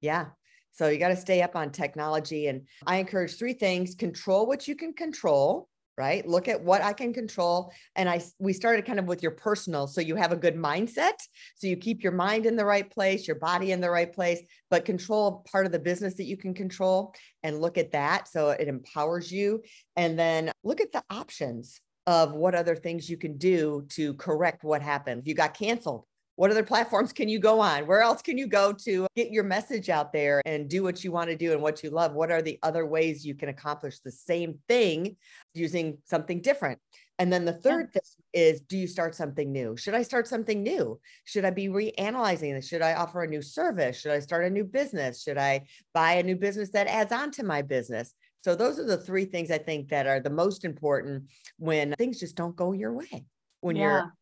Yeah. 0.00 0.26
So 0.72 0.88
you 0.88 0.98
got 0.98 1.08
to 1.08 1.16
stay 1.16 1.42
up 1.42 1.56
on 1.56 1.70
technology. 1.70 2.46
And 2.46 2.66
I 2.86 2.96
encourage 2.96 3.36
three 3.36 3.52
things 3.54 3.94
control 3.94 4.46
what 4.46 4.66
you 4.66 4.76
can 4.76 4.92
control 4.92 5.68
right? 6.00 6.26
Look 6.26 6.48
at 6.48 6.64
what 6.64 6.82
i 6.82 6.92
can 6.94 7.12
control 7.12 7.72
and 7.94 8.08
i 8.08 8.22
we 8.38 8.52
started 8.52 8.86
kind 8.86 8.98
of 8.98 9.04
with 9.06 9.22
your 9.22 9.32
personal 9.32 9.86
so 9.86 10.00
you 10.00 10.16
have 10.16 10.32
a 10.32 10.36
good 10.36 10.56
mindset 10.56 11.18
so 11.56 11.66
you 11.66 11.76
keep 11.76 12.02
your 12.02 12.12
mind 12.12 12.46
in 12.46 12.56
the 12.56 12.64
right 12.64 12.90
place 12.90 13.26
your 13.28 13.36
body 13.36 13.72
in 13.72 13.80
the 13.80 13.90
right 13.90 14.12
place 14.12 14.40
but 14.70 14.84
control 14.84 15.44
part 15.50 15.66
of 15.66 15.72
the 15.72 15.78
business 15.78 16.14
that 16.14 16.24
you 16.24 16.36
can 16.36 16.54
control 16.54 17.14
and 17.42 17.60
look 17.60 17.76
at 17.76 17.92
that 17.92 18.28
so 18.28 18.50
it 18.50 18.68
empowers 18.68 19.30
you 19.30 19.62
and 19.96 20.18
then 20.18 20.50
look 20.62 20.80
at 20.80 20.92
the 20.92 21.02
options 21.10 21.80
of 22.06 22.32
what 22.32 22.54
other 22.54 22.74
things 22.74 23.10
you 23.10 23.16
can 23.16 23.36
do 23.36 23.86
to 23.90 24.14
correct 24.14 24.64
what 24.64 24.82
happened. 24.82 25.20
If 25.20 25.28
you 25.28 25.34
got 25.34 25.54
canceled 25.54 26.06
what 26.40 26.50
other 26.50 26.62
platforms 26.62 27.12
can 27.12 27.28
you 27.28 27.38
go 27.38 27.60
on? 27.60 27.86
Where 27.86 28.00
else 28.00 28.22
can 28.22 28.38
you 28.38 28.46
go 28.46 28.72
to 28.72 29.06
get 29.14 29.30
your 29.30 29.44
message 29.44 29.90
out 29.90 30.10
there 30.10 30.40
and 30.46 30.70
do 30.70 30.82
what 30.82 31.04
you 31.04 31.12
want 31.12 31.28
to 31.28 31.36
do 31.36 31.52
and 31.52 31.60
what 31.60 31.82
you 31.82 31.90
love? 31.90 32.14
What 32.14 32.32
are 32.32 32.40
the 32.40 32.58
other 32.62 32.86
ways 32.86 33.26
you 33.26 33.34
can 33.34 33.50
accomplish 33.50 33.98
the 33.98 34.10
same 34.10 34.58
thing 34.66 35.18
using 35.52 35.98
something 36.06 36.40
different? 36.40 36.78
And 37.18 37.30
then 37.30 37.44
the 37.44 37.52
third 37.52 37.92
thing 37.92 38.00
is 38.32 38.62
do 38.62 38.78
you 38.78 38.86
start 38.86 39.14
something 39.14 39.52
new? 39.52 39.76
Should 39.76 39.92
I 39.92 40.00
start 40.00 40.26
something 40.26 40.62
new? 40.62 40.98
Should 41.24 41.44
I 41.44 41.50
be 41.50 41.68
reanalyzing 41.68 42.54
this? 42.54 42.68
Should 42.68 42.80
I 42.80 42.94
offer 42.94 43.22
a 43.22 43.28
new 43.28 43.42
service? 43.42 44.00
Should 44.00 44.12
I 44.12 44.20
start 44.20 44.46
a 44.46 44.50
new 44.50 44.64
business? 44.64 45.22
Should 45.22 45.36
I 45.36 45.66
buy 45.92 46.14
a 46.14 46.22
new 46.22 46.36
business 46.36 46.70
that 46.70 46.86
adds 46.86 47.12
on 47.12 47.32
to 47.32 47.42
my 47.42 47.60
business? 47.60 48.14
So 48.44 48.54
those 48.54 48.78
are 48.78 48.86
the 48.86 48.96
three 48.96 49.26
things 49.26 49.50
I 49.50 49.58
think 49.58 49.90
that 49.90 50.06
are 50.06 50.20
the 50.20 50.30
most 50.30 50.64
important 50.64 51.24
when 51.58 51.94
things 51.98 52.18
just 52.18 52.34
don't 52.34 52.56
go 52.56 52.72
your 52.72 52.94
way 52.94 53.26
when 53.60 53.76
yeah. 53.76 53.82
you're 53.82 54.14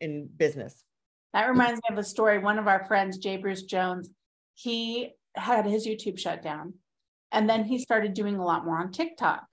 in 0.00 0.28
business. 0.36 0.84
That 1.34 1.48
reminds 1.48 1.80
me 1.80 1.92
of 1.92 1.98
a 1.98 2.04
story. 2.04 2.38
One 2.38 2.60
of 2.60 2.68
our 2.68 2.86
friends, 2.86 3.18
Jay 3.18 3.36
Bruce 3.36 3.64
Jones, 3.64 4.08
he 4.54 5.10
had 5.34 5.66
his 5.66 5.84
YouTube 5.84 6.18
shut 6.18 6.42
down 6.42 6.74
and 7.32 7.50
then 7.50 7.64
he 7.64 7.80
started 7.80 8.14
doing 8.14 8.36
a 8.36 8.44
lot 8.44 8.64
more 8.64 8.78
on 8.78 8.92
TikTok. 8.92 9.44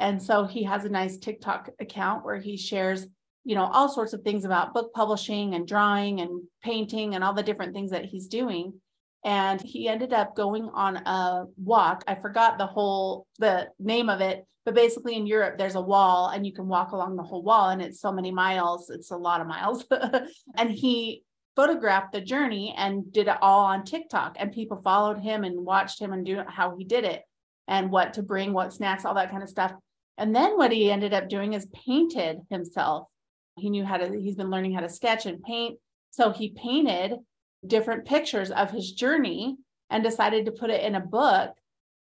And 0.00 0.20
so 0.20 0.44
he 0.44 0.64
has 0.64 0.84
a 0.84 0.88
nice 0.88 1.18
TikTok 1.18 1.70
account 1.78 2.24
where 2.24 2.38
he 2.38 2.56
shares, 2.56 3.06
you 3.44 3.54
know, 3.54 3.66
all 3.66 3.88
sorts 3.88 4.12
of 4.12 4.22
things 4.22 4.44
about 4.44 4.74
book 4.74 4.92
publishing 4.92 5.54
and 5.54 5.68
drawing 5.68 6.20
and 6.20 6.42
painting 6.64 7.14
and 7.14 7.22
all 7.22 7.32
the 7.32 7.44
different 7.44 7.74
things 7.74 7.92
that 7.92 8.06
he's 8.06 8.26
doing. 8.26 8.80
And 9.24 9.60
he 9.60 9.88
ended 9.88 10.12
up 10.12 10.34
going 10.34 10.70
on 10.72 10.96
a 10.96 11.44
walk. 11.56 12.04
I 12.08 12.14
forgot 12.14 12.56
the 12.58 12.66
whole 12.66 13.26
the 13.38 13.68
name 13.78 14.08
of 14.08 14.20
it, 14.20 14.46
but 14.64 14.74
basically 14.74 15.16
in 15.16 15.26
Europe 15.26 15.58
there's 15.58 15.74
a 15.74 15.80
wall 15.80 16.28
and 16.28 16.46
you 16.46 16.52
can 16.52 16.68
walk 16.68 16.92
along 16.92 17.16
the 17.16 17.22
whole 17.22 17.42
wall 17.42 17.68
and 17.68 17.82
it's 17.82 18.00
so 18.00 18.12
many 18.12 18.30
miles. 18.30 18.88
It's 18.88 19.10
a 19.10 19.16
lot 19.16 19.40
of 19.40 19.46
miles. 19.46 19.84
and 20.56 20.70
he 20.70 21.22
photographed 21.54 22.12
the 22.12 22.20
journey 22.20 22.74
and 22.78 23.12
did 23.12 23.28
it 23.28 23.36
all 23.42 23.66
on 23.66 23.84
TikTok 23.84 24.36
and 24.38 24.52
people 24.52 24.80
followed 24.82 25.18
him 25.18 25.44
and 25.44 25.64
watched 25.66 26.00
him 26.00 26.12
and 26.12 26.24
do 26.24 26.42
how 26.46 26.74
he 26.76 26.84
did 26.84 27.04
it 27.04 27.22
and 27.68 27.90
what 27.90 28.14
to 28.14 28.22
bring, 28.22 28.52
what 28.52 28.72
snacks, 28.72 29.04
all 29.04 29.14
that 29.14 29.30
kind 29.30 29.42
of 29.42 29.48
stuff. 29.48 29.72
And 30.16 30.34
then 30.34 30.56
what 30.56 30.72
he 30.72 30.90
ended 30.90 31.14
up 31.14 31.28
doing 31.28 31.52
is 31.52 31.66
painted 31.86 32.40
himself. 32.50 33.08
He 33.56 33.70
knew 33.70 33.84
how 33.84 33.96
to, 33.96 34.18
he's 34.18 34.36
been 34.36 34.50
learning 34.50 34.74
how 34.74 34.80
to 34.80 34.88
sketch 34.88 35.26
and 35.26 35.42
paint. 35.42 35.78
So 36.10 36.30
he 36.30 36.50
painted 36.50 37.18
different 37.66 38.06
pictures 38.06 38.50
of 38.50 38.70
his 38.70 38.92
journey 38.92 39.56
and 39.90 40.02
decided 40.02 40.46
to 40.46 40.52
put 40.52 40.70
it 40.70 40.82
in 40.82 40.94
a 40.94 41.00
book. 41.00 41.54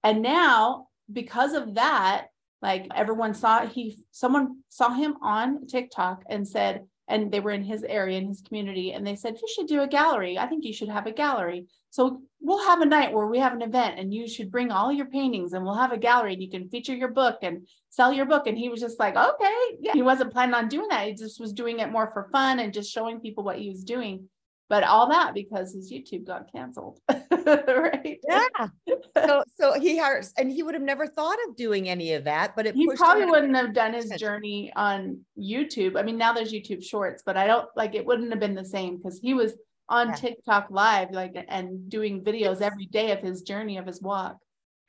And 0.03 0.23
now, 0.23 0.89
because 1.13 1.53
of 1.53 1.75
that, 1.75 2.29
like 2.63 2.87
everyone 2.95 3.35
saw 3.35 3.67
he 3.67 3.99
someone 4.13 4.61
saw 4.69 4.91
him 4.91 5.17
on 5.21 5.67
TikTok 5.67 6.23
and 6.29 6.47
said, 6.47 6.85
and 7.09 7.31
they 7.31 7.41
were 7.41 7.51
in 7.51 7.65
his 7.65 7.83
area 7.83 8.17
in 8.19 8.29
his 8.29 8.41
community 8.41 8.93
and 8.93 9.07
they 9.07 9.17
said 9.17 9.35
you 9.35 9.49
should 9.53 9.67
do 9.67 9.83
a 9.83 9.89
gallery. 9.89 10.39
I 10.39 10.47
think 10.47 10.65
you 10.65 10.73
should 10.73 10.89
have 10.89 11.07
a 11.07 11.13
gallery. 11.13 11.67
So 11.91 12.23
we'll 12.41 12.65
have 12.67 12.81
a 12.81 12.87
night 12.87 13.13
where 13.13 13.27
we 13.27 13.39
have 13.39 13.53
an 13.53 13.61
event 13.63 13.99
and 13.99 14.15
you 14.15 14.29
should 14.29 14.51
bring 14.51 14.71
all 14.71 14.93
your 14.93 15.07
paintings 15.07 15.53
and 15.53 15.65
we'll 15.65 15.75
have 15.75 15.93
a 15.93 15.99
gallery 15.99 16.35
and 16.35 16.43
you 16.43 16.49
can 16.49 16.69
feature 16.69 16.95
your 16.95 17.11
book 17.11 17.39
and 17.43 17.67
sell 17.91 18.13
your 18.13 18.25
book. 18.25 18.47
And 18.47 18.57
he 18.57 18.69
was 18.69 18.81
just 18.81 19.01
like 19.01 19.17
okay. 19.17 19.55
Yeah 19.81 19.93
he 19.93 20.03
wasn't 20.03 20.33
planning 20.33 20.55
on 20.55 20.69
doing 20.69 20.89
that. 20.89 21.07
He 21.07 21.15
just 21.15 21.41
was 21.41 21.53
doing 21.53 21.81
it 21.81 21.91
more 21.91 22.11
for 22.13 22.29
fun 22.31 22.61
and 22.61 22.73
just 22.73 22.93
showing 22.93 23.21
people 23.21 23.43
what 23.43 23.59
he 23.59 23.69
was 23.69 23.83
doing 23.83 24.29
but 24.69 24.85
all 24.85 25.09
that 25.11 25.35
because 25.35 25.75
his 25.75 25.93
YouTube 25.93 26.27
got 26.27 26.51
canceled. 26.53 26.99
right. 27.31 28.19
Yeah. 28.29 28.69
So 29.15 29.45
so 29.61 29.79
he 29.79 29.99
has 29.99 30.33
and 30.39 30.51
he 30.51 30.63
would 30.63 30.75
have 30.75 30.83
never 30.83 31.07
thought 31.07 31.37
of 31.47 31.55
doing 31.55 31.89
any 31.89 32.15
of 32.15 32.25
that, 32.25 32.57
but 32.57 32.67
it 32.67 32.75
he 32.75 32.89
probably 32.97 33.27
wouldn't 33.27 33.55
have 33.55 33.75
done 33.75 33.93
his 33.93 34.09
journey 34.19 34.73
on 34.75 35.21
YouTube. 35.39 35.99
I 35.99 36.03
mean, 36.03 36.17
now 36.17 36.33
there's 36.33 36.51
YouTube 36.53 36.83
shorts, 36.83 37.23
but 37.25 37.37
I 37.37 37.47
don't 37.47 37.69
like 37.77 37.95
it 37.95 38.07
wouldn't 38.07 38.31
have 38.31 38.41
been 38.41 38.55
the 38.55 38.65
same 38.65 38.97
because 38.97 39.21
he 39.21 39.35
was 39.35 39.55
on 39.89 40.09
yeah. 40.09 40.15
TikTok 40.15 40.69
live, 40.71 41.11
like 41.11 41.37
and 41.49 41.91
doing 41.91 42.25
videos 42.25 42.63
every 42.63 42.87
day 42.87 43.13
of 43.13 43.21
his 43.21 43.43
journey 43.43 43.77
of 43.77 43.87
his 43.87 44.01
walk. 44.01 44.39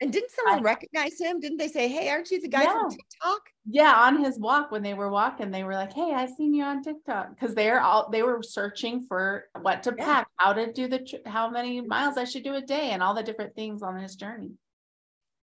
And 0.00 0.12
didn't 0.12 0.30
someone 0.32 0.58
I, 0.58 0.62
recognize 0.62 1.18
him? 1.18 1.40
Didn't 1.40 1.58
they 1.58 1.68
say, 1.68 1.88
Hey, 1.88 2.08
aren't 2.10 2.30
you 2.30 2.40
the 2.40 2.48
guy 2.48 2.62
yeah. 2.62 2.72
from 2.72 2.90
TikTok? 2.90 3.40
Yeah, 3.66 3.94
on 3.94 4.22
his 4.22 4.38
walk 4.38 4.70
when 4.70 4.82
they 4.82 4.94
were 4.94 5.10
walking, 5.10 5.50
they 5.50 5.64
were 5.64 5.74
like, 5.74 5.92
Hey, 5.92 6.12
I 6.14 6.26
seen 6.26 6.52
you 6.52 6.64
on 6.64 6.82
TikTok. 6.82 7.30
Because 7.30 7.54
they're 7.54 7.80
all 7.80 8.10
they 8.10 8.22
were 8.22 8.42
searching 8.42 9.06
for 9.06 9.44
what 9.60 9.82
to 9.84 9.94
yeah. 9.96 10.04
pack, 10.04 10.28
how 10.36 10.52
to 10.52 10.72
do 10.72 10.88
the 10.88 11.06
how 11.26 11.48
many 11.48 11.80
miles 11.80 12.16
I 12.16 12.24
should 12.24 12.44
do 12.44 12.54
a 12.54 12.60
day, 12.60 12.90
and 12.90 13.02
all 13.02 13.14
the 13.14 13.22
different 13.22 13.54
things 13.54 13.82
on 13.82 13.96
his 13.96 14.16
journey. 14.16 14.52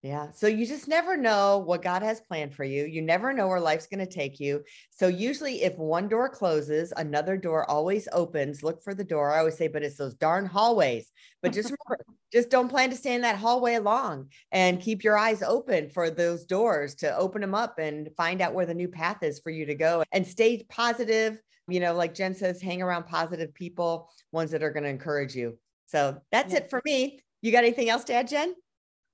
Yeah. 0.03 0.33
So 0.33 0.49
you 0.49 0.67
just 0.67 0.89
never 0.89 1.17
know 1.17 1.59
what 1.59 1.81
God 1.81 2.03
has 2.03 2.21
planned 2.21 2.57
for 2.57 2.65
you. 2.65 2.87
You 2.87 3.01
never 3.01 3.33
know 3.33 3.47
where 3.47 3.61
life's 3.61 3.87
going 3.87 4.05
to 4.05 4.13
take 4.13 4.41
you. 4.41 4.65
So 4.91 5.07
usually 5.07 5.63
if 5.63 5.79
one 5.79 6.09
door 6.09 6.29
closes, 6.29 6.93
another 6.97 7.37
door 7.37 7.71
always 7.71 8.09
opens. 8.13 8.65
Look 8.65 8.83
for 8.83 8.95
the 8.95 9.05
door. 9.05 9.33
I 9.33 9.39
always 9.39 9.57
say, 9.57 9.69
but 9.69 9.85
it's 9.85 9.97
those 9.97 10.15
darn 10.15 10.45
hallways. 10.45 11.13
But 11.41 11.53
just 11.53 11.67
remember, 11.89 12.05
just 12.33 12.51
don't 12.51 12.69
plan 12.69 12.91
to 12.91 12.97
stay 12.97 13.15
in 13.15 13.21
that 13.21 13.37
hallway 13.37 13.79
long 13.79 14.31
and 14.51 14.81
keep 14.81 15.05
your 15.05 15.17
eyes 15.17 15.41
open 15.41 15.89
for 15.89 16.11
those 16.11 16.47
doors 16.47 16.97
to 16.97 17.17
open 17.17 17.41
them 17.41 17.55
up 17.55 17.79
and 17.79 18.11
find 18.17 18.41
out 18.41 18.55
where 18.55 18.67
the 18.67 18.75
new 18.75 18.89
path 18.89 19.23
is 19.23 19.39
for 19.39 19.51
you 19.51 19.67
to 19.67 19.75
go 19.77 20.03
and 20.11 20.27
stay 20.27 20.67
positive. 20.69 21.39
You 21.69 21.79
know, 21.79 21.95
like 21.95 22.13
Jenn 22.13 22.35
says, 22.35 22.61
hang 22.61 22.83
around 22.83 23.05
positive 23.05 23.55
people, 23.55 24.11
ones 24.33 24.51
that 24.51 24.65
are 24.65 24.73
going 24.73 24.83
to 24.83 24.91
encourage 24.91 25.37
you. 25.37 25.59
So 25.87 26.21
that's 26.33 26.53
yeah. 26.53 26.59
it 26.59 26.71
for 26.71 26.83
me. 26.85 27.21
You 27.41 27.53
got 27.53 27.63
anything 27.63 27.89
else 27.89 28.03
to 28.05 28.15
add, 28.15 28.27
Jenn? 28.27 28.55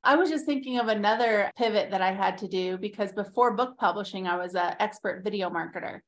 I 0.04 0.16
was 0.16 0.30
just 0.30 0.46
thinking 0.46 0.78
of 0.78 0.88
another 0.88 1.50
pivot 1.56 1.90
that 1.90 2.02
I 2.02 2.12
had 2.12 2.38
to 2.38 2.48
do 2.48 2.78
because 2.78 3.12
before 3.12 3.56
book 3.56 3.76
publishing, 3.78 4.26
I 4.26 4.36
was 4.36 4.54
an 4.54 4.74
expert 4.78 5.22
video 5.24 5.50
marketer. 5.50 6.00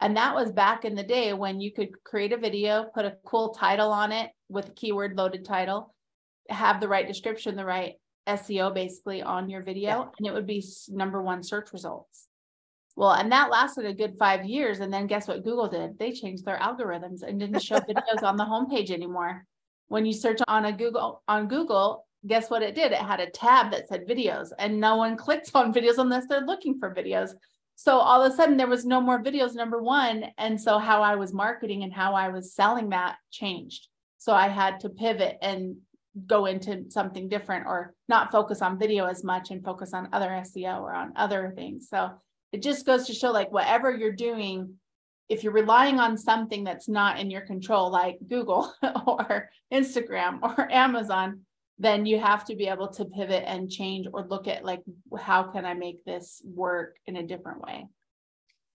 And 0.00 0.16
that 0.16 0.34
was 0.34 0.50
back 0.52 0.84
in 0.84 0.94
the 0.94 1.02
day 1.02 1.32
when 1.32 1.60
you 1.60 1.72
could 1.72 1.90
create 2.04 2.32
a 2.32 2.36
video, 2.36 2.86
put 2.94 3.04
a 3.04 3.16
cool 3.24 3.54
title 3.54 3.90
on 3.90 4.10
it 4.10 4.30
with 4.48 4.68
a 4.68 4.72
keyword 4.72 5.16
loaded 5.16 5.44
title, 5.44 5.94
have 6.48 6.80
the 6.80 6.88
right 6.88 7.06
description, 7.06 7.56
the 7.56 7.64
right 7.64 7.94
SEO 8.26 8.74
basically 8.74 9.22
on 9.22 9.48
your 9.48 9.62
video, 9.62 9.90
yeah. 9.90 10.04
and 10.18 10.26
it 10.26 10.32
would 10.32 10.46
be 10.46 10.64
number 10.88 11.22
one 11.22 11.42
search 11.42 11.72
results. 11.72 12.28
Well, 12.96 13.12
and 13.12 13.32
that 13.32 13.50
lasted 13.50 13.86
a 13.86 13.94
good 13.94 14.16
five 14.18 14.44
years. 14.44 14.80
And 14.80 14.92
then 14.92 15.06
guess 15.06 15.26
what 15.26 15.44
Google 15.44 15.68
did? 15.68 15.98
They 15.98 16.12
changed 16.12 16.44
their 16.44 16.58
algorithms 16.58 17.22
and 17.22 17.40
didn't 17.40 17.62
show 17.62 17.76
videos 17.80 18.22
on 18.22 18.36
the 18.36 18.44
homepage 18.44 18.90
anymore. 18.90 19.44
When 19.88 20.06
you 20.06 20.12
search 20.12 20.40
on 20.48 20.64
a 20.64 20.72
Google 20.72 21.22
on 21.28 21.48
Google, 21.48 22.06
guess 22.26 22.50
what 22.50 22.62
it 22.62 22.74
did? 22.74 22.92
It 22.92 22.98
had 22.98 23.20
a 23.20 23.30
tab 23.30 23.70
that 23.72 23.88
said 23.88 24.06
videos, 24.08 24.50
and 24.58 24.80
no 24.80 24.96
one 24.96 25.16
clicks 25.24 25.54
on 25.54 25.72
videos 25.72 25.98
unless 25.98 26.26
they're 26.26 26.46
looking 26.46 26.78
for 26.78 26.94
videos. 26.94 27.30
So 27.74 27.98
all 27.98 28.22
of 28.22 28.32
a 28.32 28.36
sudden 28.36 28.56
there 28.56 28.66
was 28.66 28.84
no 28.84 29.00
more 29.00 29.22
videos, 29.22 29.54
number 29.54 29.82
one. 29.82 30.26
And 30.38 30.60
so 30.60 30.78
how 30.78 31.02
I 31.02 31.16
was 31.16 31.32
marketing 31.32 31.82
and 31.82 31.92
how 31.92 32.14
I 32.14 32.28
was 32.28 32.54
selling 32.54 32.90
that 32.90 33.16
changed. 33.30 33.88
So 34.18 34.32
I 34.32 34.48
had 34.48 34.80
to 34.80 34.88
pivot 34.88 35.38
and 35.42 35.76
go 36.26 36.46
into 36.46 36.84
something 36.90 37.28
different 37.28 37.66
or 37.66 37.94
not 38.08 38.30
focus 38.30 38.60
on 38.62 38.78
video 38.78 39.06
as 39.06 39.24
much 39.24 39.50
and 39.50 39.64
focus 39.64 39.94
on 39.94 40.10
other 40.12 40.28
SEO 40.28 40.80
or 40.80 40.94
on 40.94 41.12
other 41.16 41.52
things. 41.56 41.88
So 41.88 42.10
it 42.52 42.62
just 42.62 42.84
goes 42.84 43.06
to 43.06 43.14
show 43.14 43.32
like 43.32 43.50
whatever 43.50 43.90
you're 43.90 44.12
doing, 44.12 44.74
if 45.28 45.42
you're 45.42 45.52
relying 45.52 45.98
on 45.98 46.18
something 46.18 46.64
that's 46.64 46.88
not 46.88 47.18
in 47.18 47.30
your 47.30 47.40
control, 47.40 47.90
like 47.90 48.18
Google 48.28 48.72
or 49.06 49.48
Instagram 49.72 50.40
or 50.42 50.70
Amazon, 50.70 51.40
then 51.78 52.06
you 52.06 52.18
have 52.20 52.44
to 52.46 52.56
be 52.56 52.68
able 52.68 52.88
to 52.88 53.04
pivot 53.04 53.44
and 53.46 53.70
change 53.70 54.06
or 54.12 54.26
look 54.26 54.46
at 54.46 54.64
like, 54.64 54.82
how 55.18 55.44
can 55.44 55.64
I 55.64 55.74
make 55.74 56.04
this 56.04 56.42
work 56.44 56.96
in 57.06 57.16
a 57.16 57.22
different 57.22 57.60
way? 57.60 57.86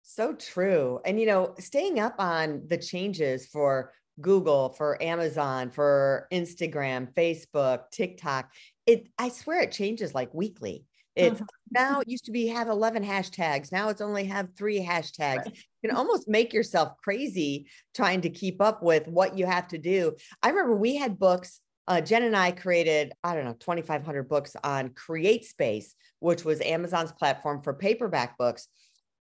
So 0.03 0.35
true. 0.35 1.01
And, 1.05 1.19
you 1.19 1.27
know, 1.27 1.55
staying 1.59 2.01
up 2.01 2.17
on 2.19 2.63
the 2.69 2.77
changes 2.77 3.47
for 3.47 3.93
Google, 4.21 4.71
for 4.71 5.03
Amazon, 5.03 5.71
for 5.71 6.27
Instagram, 6.33 7.13
Facebook, 7.15 7.91
TikTok, 7.91 8.53
it, 8.87 9.09
I 9.19 9.29
swear 9.31 9.61
it 9.61 9.73
changes 9.73 10.15
like 10.15 10.35
weekly. 10.35 10.85
It's 11.15 11.37
mm-hmm. 11.37 11.45
now 11.71 12.01
it 12.01 12.09
used 12.09 12.25
to 12.25 12.33
be 12.33 12.47
have 12.49 12.69
11 12.69 13.05
hashtags. 13.05 13.71
Now 13.71 13.91
it's 13.91 14.01
only 14.01 14.25
have 14.25 14.49
three 14.57 14.81
hashtags. 14.81 15.47
You 15.47 15.89
can 15.89 15.97
almost 15.97 16.29
make 16.29 16.53
yourself 16.53 16.97
crazy 17.03 17.67
trying 17.95 18.23
to 18.23 18.31
keep 18.31 18.63
up 18.63 18.83
with 18.83 19.07
what 19.09 19.37
you 19.37 19.47
have 19.47 19.69
to 19.69 19.79
do. 19.79 20.17
I 20.43 20.49
remember 20.49 20.77
we 20.77 20.97
had 20.97 21.19
books. 21.19 21.61
Uh, 21.89 22.01
Jenn 22.01 22.23
and 22.23 22.37
I 22.37 22.53
created, 22.53 23.13
I 23.25 23.35
don't 23.35 23.45
know, 23.45 23.55
2,500 23.55 24.29
books 24.29 24.55
on 24.63 24.91
CreateSpace, 24.91 25.95
which 26.21 26.45
was 26.45 26.61
Amazon's 26.61 27.13
platform 27.13 27.63
for 27.63 27.75
paperback 27.75 28.39
books. 28.39 28.69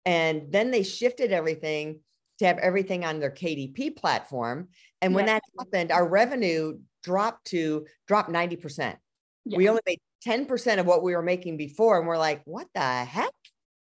And 0.04 0.50
then 0.50 0.70
they 0.70 0.82
shifted 0.82 1.32
everything 1.32 2.00
to 2.38 2.46
have 2.46 2.58
everything 2.58 3.04
on 3.04 3.20
their 3.20 3.30
KDP 3.30 3.96
platform. 3.96 4.68
And 5.00 5.14
when 5.14 5.26
that 5.26 5.42
happened, 5.58 5.92
our 5.92 6.06
revenue 6.06 6.78
dropped 7.02 7.46
to 7.48 7.86
drop 8.06 8.28
90%. 8.28 8.96
Yeah. 9.44 9.56
We 9.56 9.68
only 9.68 9.82
made 9.86 10.00
10% 10.26 10.78
of 10.78 10.86
what 10.86 11.02
we 11.02 11.14
were 11.14 11.22
making 11.22 11.56
before. 11.56 11.98
And 11.98 12.06
we're 12.06 12.18
like, 12.18 12.42
what 12.44 12.68
the 12.74 12.80
heck 12.80 13.32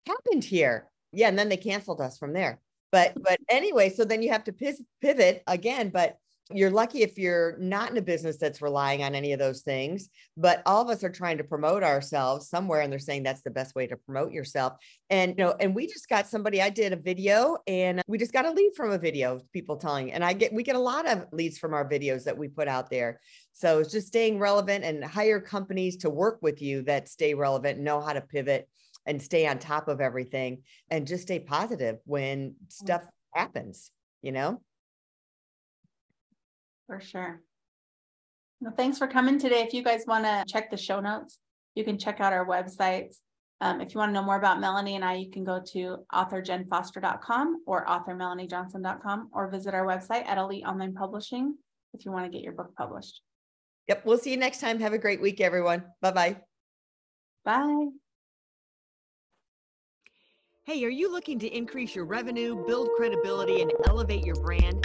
happened 0.06 0.44
here? 0.44 0.88
Yeah. 1.12 1.28
And 1.28 1.38
then 1.38 1.49
they 1.49 1.56
canceled 1.56 2.00
us 2.00 2.18
from 2.18 2.32
there. 2.32 2.61
But, 2.90 3.14
but 3.20 3.38
anyway, 3.49 3.90
so 3.90 4.04
then 4.04 4.23
you 4.23 4.30
have 4.30 4.44
to 4.44 4.76
pivot 5.00 5.42
again. 5.47 5.90
But 5.90 6.16
you're 6.54 6.70
lucky 6.70 7.02
if 7.02 7.18
you're 7.18 7.56
not 7.58 7.90
in 7.90 7.96
a 7.96 8.02
business 8.02 8.38
that's 8.38 8.62
relying 8.62 9.02
on 9.02 9.14
any 9.14 9.32
of 9.32 9.38
those 9.38 9.62
things 9.62 10.08
but 10.36 10.62
all 10.64 10.82
of 10.82 10.88
us 10.88 11.04
are 11.04 11.10
trying 11.10 11.36
to 11.36 11.44
promote 11.44 11.82
ourselves 11.82 12.48
somewhere 12.48 12.80
and 12.80 12.90
they're 12.90 12.98
saying 12.98 13.22
that's 13.22 13.42
the 13.42 13.50
best 13.50 13.74
way 13.74 13.86
to 13.86 13.96
promote 13.96 14.32
yourself. 14.32 14.74
And 15.10 15.34
you 15.36 15.44
know 15.44 15.54
and 15.60 15.74
we 15.74 15.86
just 15.86 16.08
got 16.08 16.26
somebody 16.26 16.62
i 16.62 16.70
did 16.70 16.92
a 16.92 16.96
video 16.96 17.58
and 17.66 18.02
we 18.06 18.18
just 18.18 18.32
got 18.32 18.46
a 18.46 18.50
lead 18.50 18.72
from 18.76 18.90
a 18.90 18.98
video 18.98 19.40
people 19.52 19.76
telling 19.76 20.12
and 20.12 20.24
i 20.24 20.32
get 20.32 20.52
we 20.52 20.62
get 20.62 20.76
a 20.76 20.80
lot 20.80 21.06
of 21.06 21.26
leads 21.32 21.58
from 21.58 21.74
our 21.74 21.88
videos 21.88 22.24
that 22.24 22.36
we 22.36 22.48
put 22.48 22.68
out 22.68 22.90
there. 22.90 23.20
So 23.52 23.78
it's 23.78 23.92
just 23.92 24.06
staying 24.06 24.38
relevant 24.38 24.84
and 24.84 25.04
hire 25.04 25.40
companies 25.40 25.96
to 25.98 26.10
work 26.10 26.38
with 26.42 26.62
you 26.62 26.82
that 26.82 27.08
stay 27.08 27.34
relevant, 27.34 27.80
know 27.80 28.00
how 28.00 28.12
to 28.12 28.20
pivot 28.20 28.68
and 29.06 29.20
stay 29.20 29.46
on 29.46 29.58
top 29.58 29.88
of 29.88 30.00
everything 30.00 30.62
and 30.90 31.06
just 31.06 31.22
stay 31.24 31.40
positive 31.40 31.98
when 32.04 32.54
stuff 32.68 33.02
happens, 33.32 33.90
you 34.22 34.32
know? 34.32 34.61
For 36.88 37.01
sure. 37.01 37.40
Well, 38.61 38.74
thanks 38.77 38.98
for 38.98 39.07
coming 39.07 39.38
today. 39.38 39.61
If 39.61 39.72
you 39.72 39.85
guys 39.85 40.05
want 40.07 40.24
to 40.24 40.44
check 40.48 40.70
the 40.70 40.77
show 40.77 41.01
notes, 41.01 41.38
you 41.77 41.85
can 41.85 41.96
check 41.96 42.20
out 42.20 42.33
our 42.33 42.44
websites. 42.44 43.18
Um, 43.61 43.81
if 43.81 43.94
you 43.94 43.98
want 43.98 44.11
to 44.11 44.14
know 44.14 44.24
more 44.24 44.37
about 44.37 44.61
Melanie 44.61 44.96
and 44.96 45.05
I, 45.05 45.14
you 45.14 45.31
can 45.31 45.44
go 45.44 45.61
to 45.72 45.98
authorjenfoster.com 46.12 47.62
or 47.66 47.85
authormelaniejohnson.com 47.87 49.31
or 49.33 49.51
visit 49.51 49.74
our 49.74 49.85
website 49.85 50.27
at 50.27 50.38
Elite 50.38 50.64
Online 50.64 50.94
Publishing 50.94 51.57
if 51.94 52.05
you 52.05 52.11
want 52.11 52.24
to 52.24 52.31
get 52.31 52.42
your 52.42 52.53
book 52.53 52.74
published. 52.77 53.20
Yep. 53.88 54.05
We'll 54.05 54.18
see 54.18 54.31
you 54.31 54.37
next 54.37 54.61
time. 54.61 54.81
Have 54.81 54.92
a 54.92 54.98
great 54.98 55.20
week, 55.20 55.40
everyone. 55.40 55.85
Bye-bye. 56.03 56.37
Bye. 57.44 57.87
Hey, 60.64 60.85
are 60.85 60.90
you 60.90 61.11
looking 61.11 61.38
to 61.38 61.46
increase 61.46 61.94
your 61.94 62.05
revenue, 62.05 62.64
build 62.66 62.90
credibility, 62.96 63.62
and 63.62 63.72
elevate 63.87 64.24
your 64.24 64.37
brand? 64.37 64.85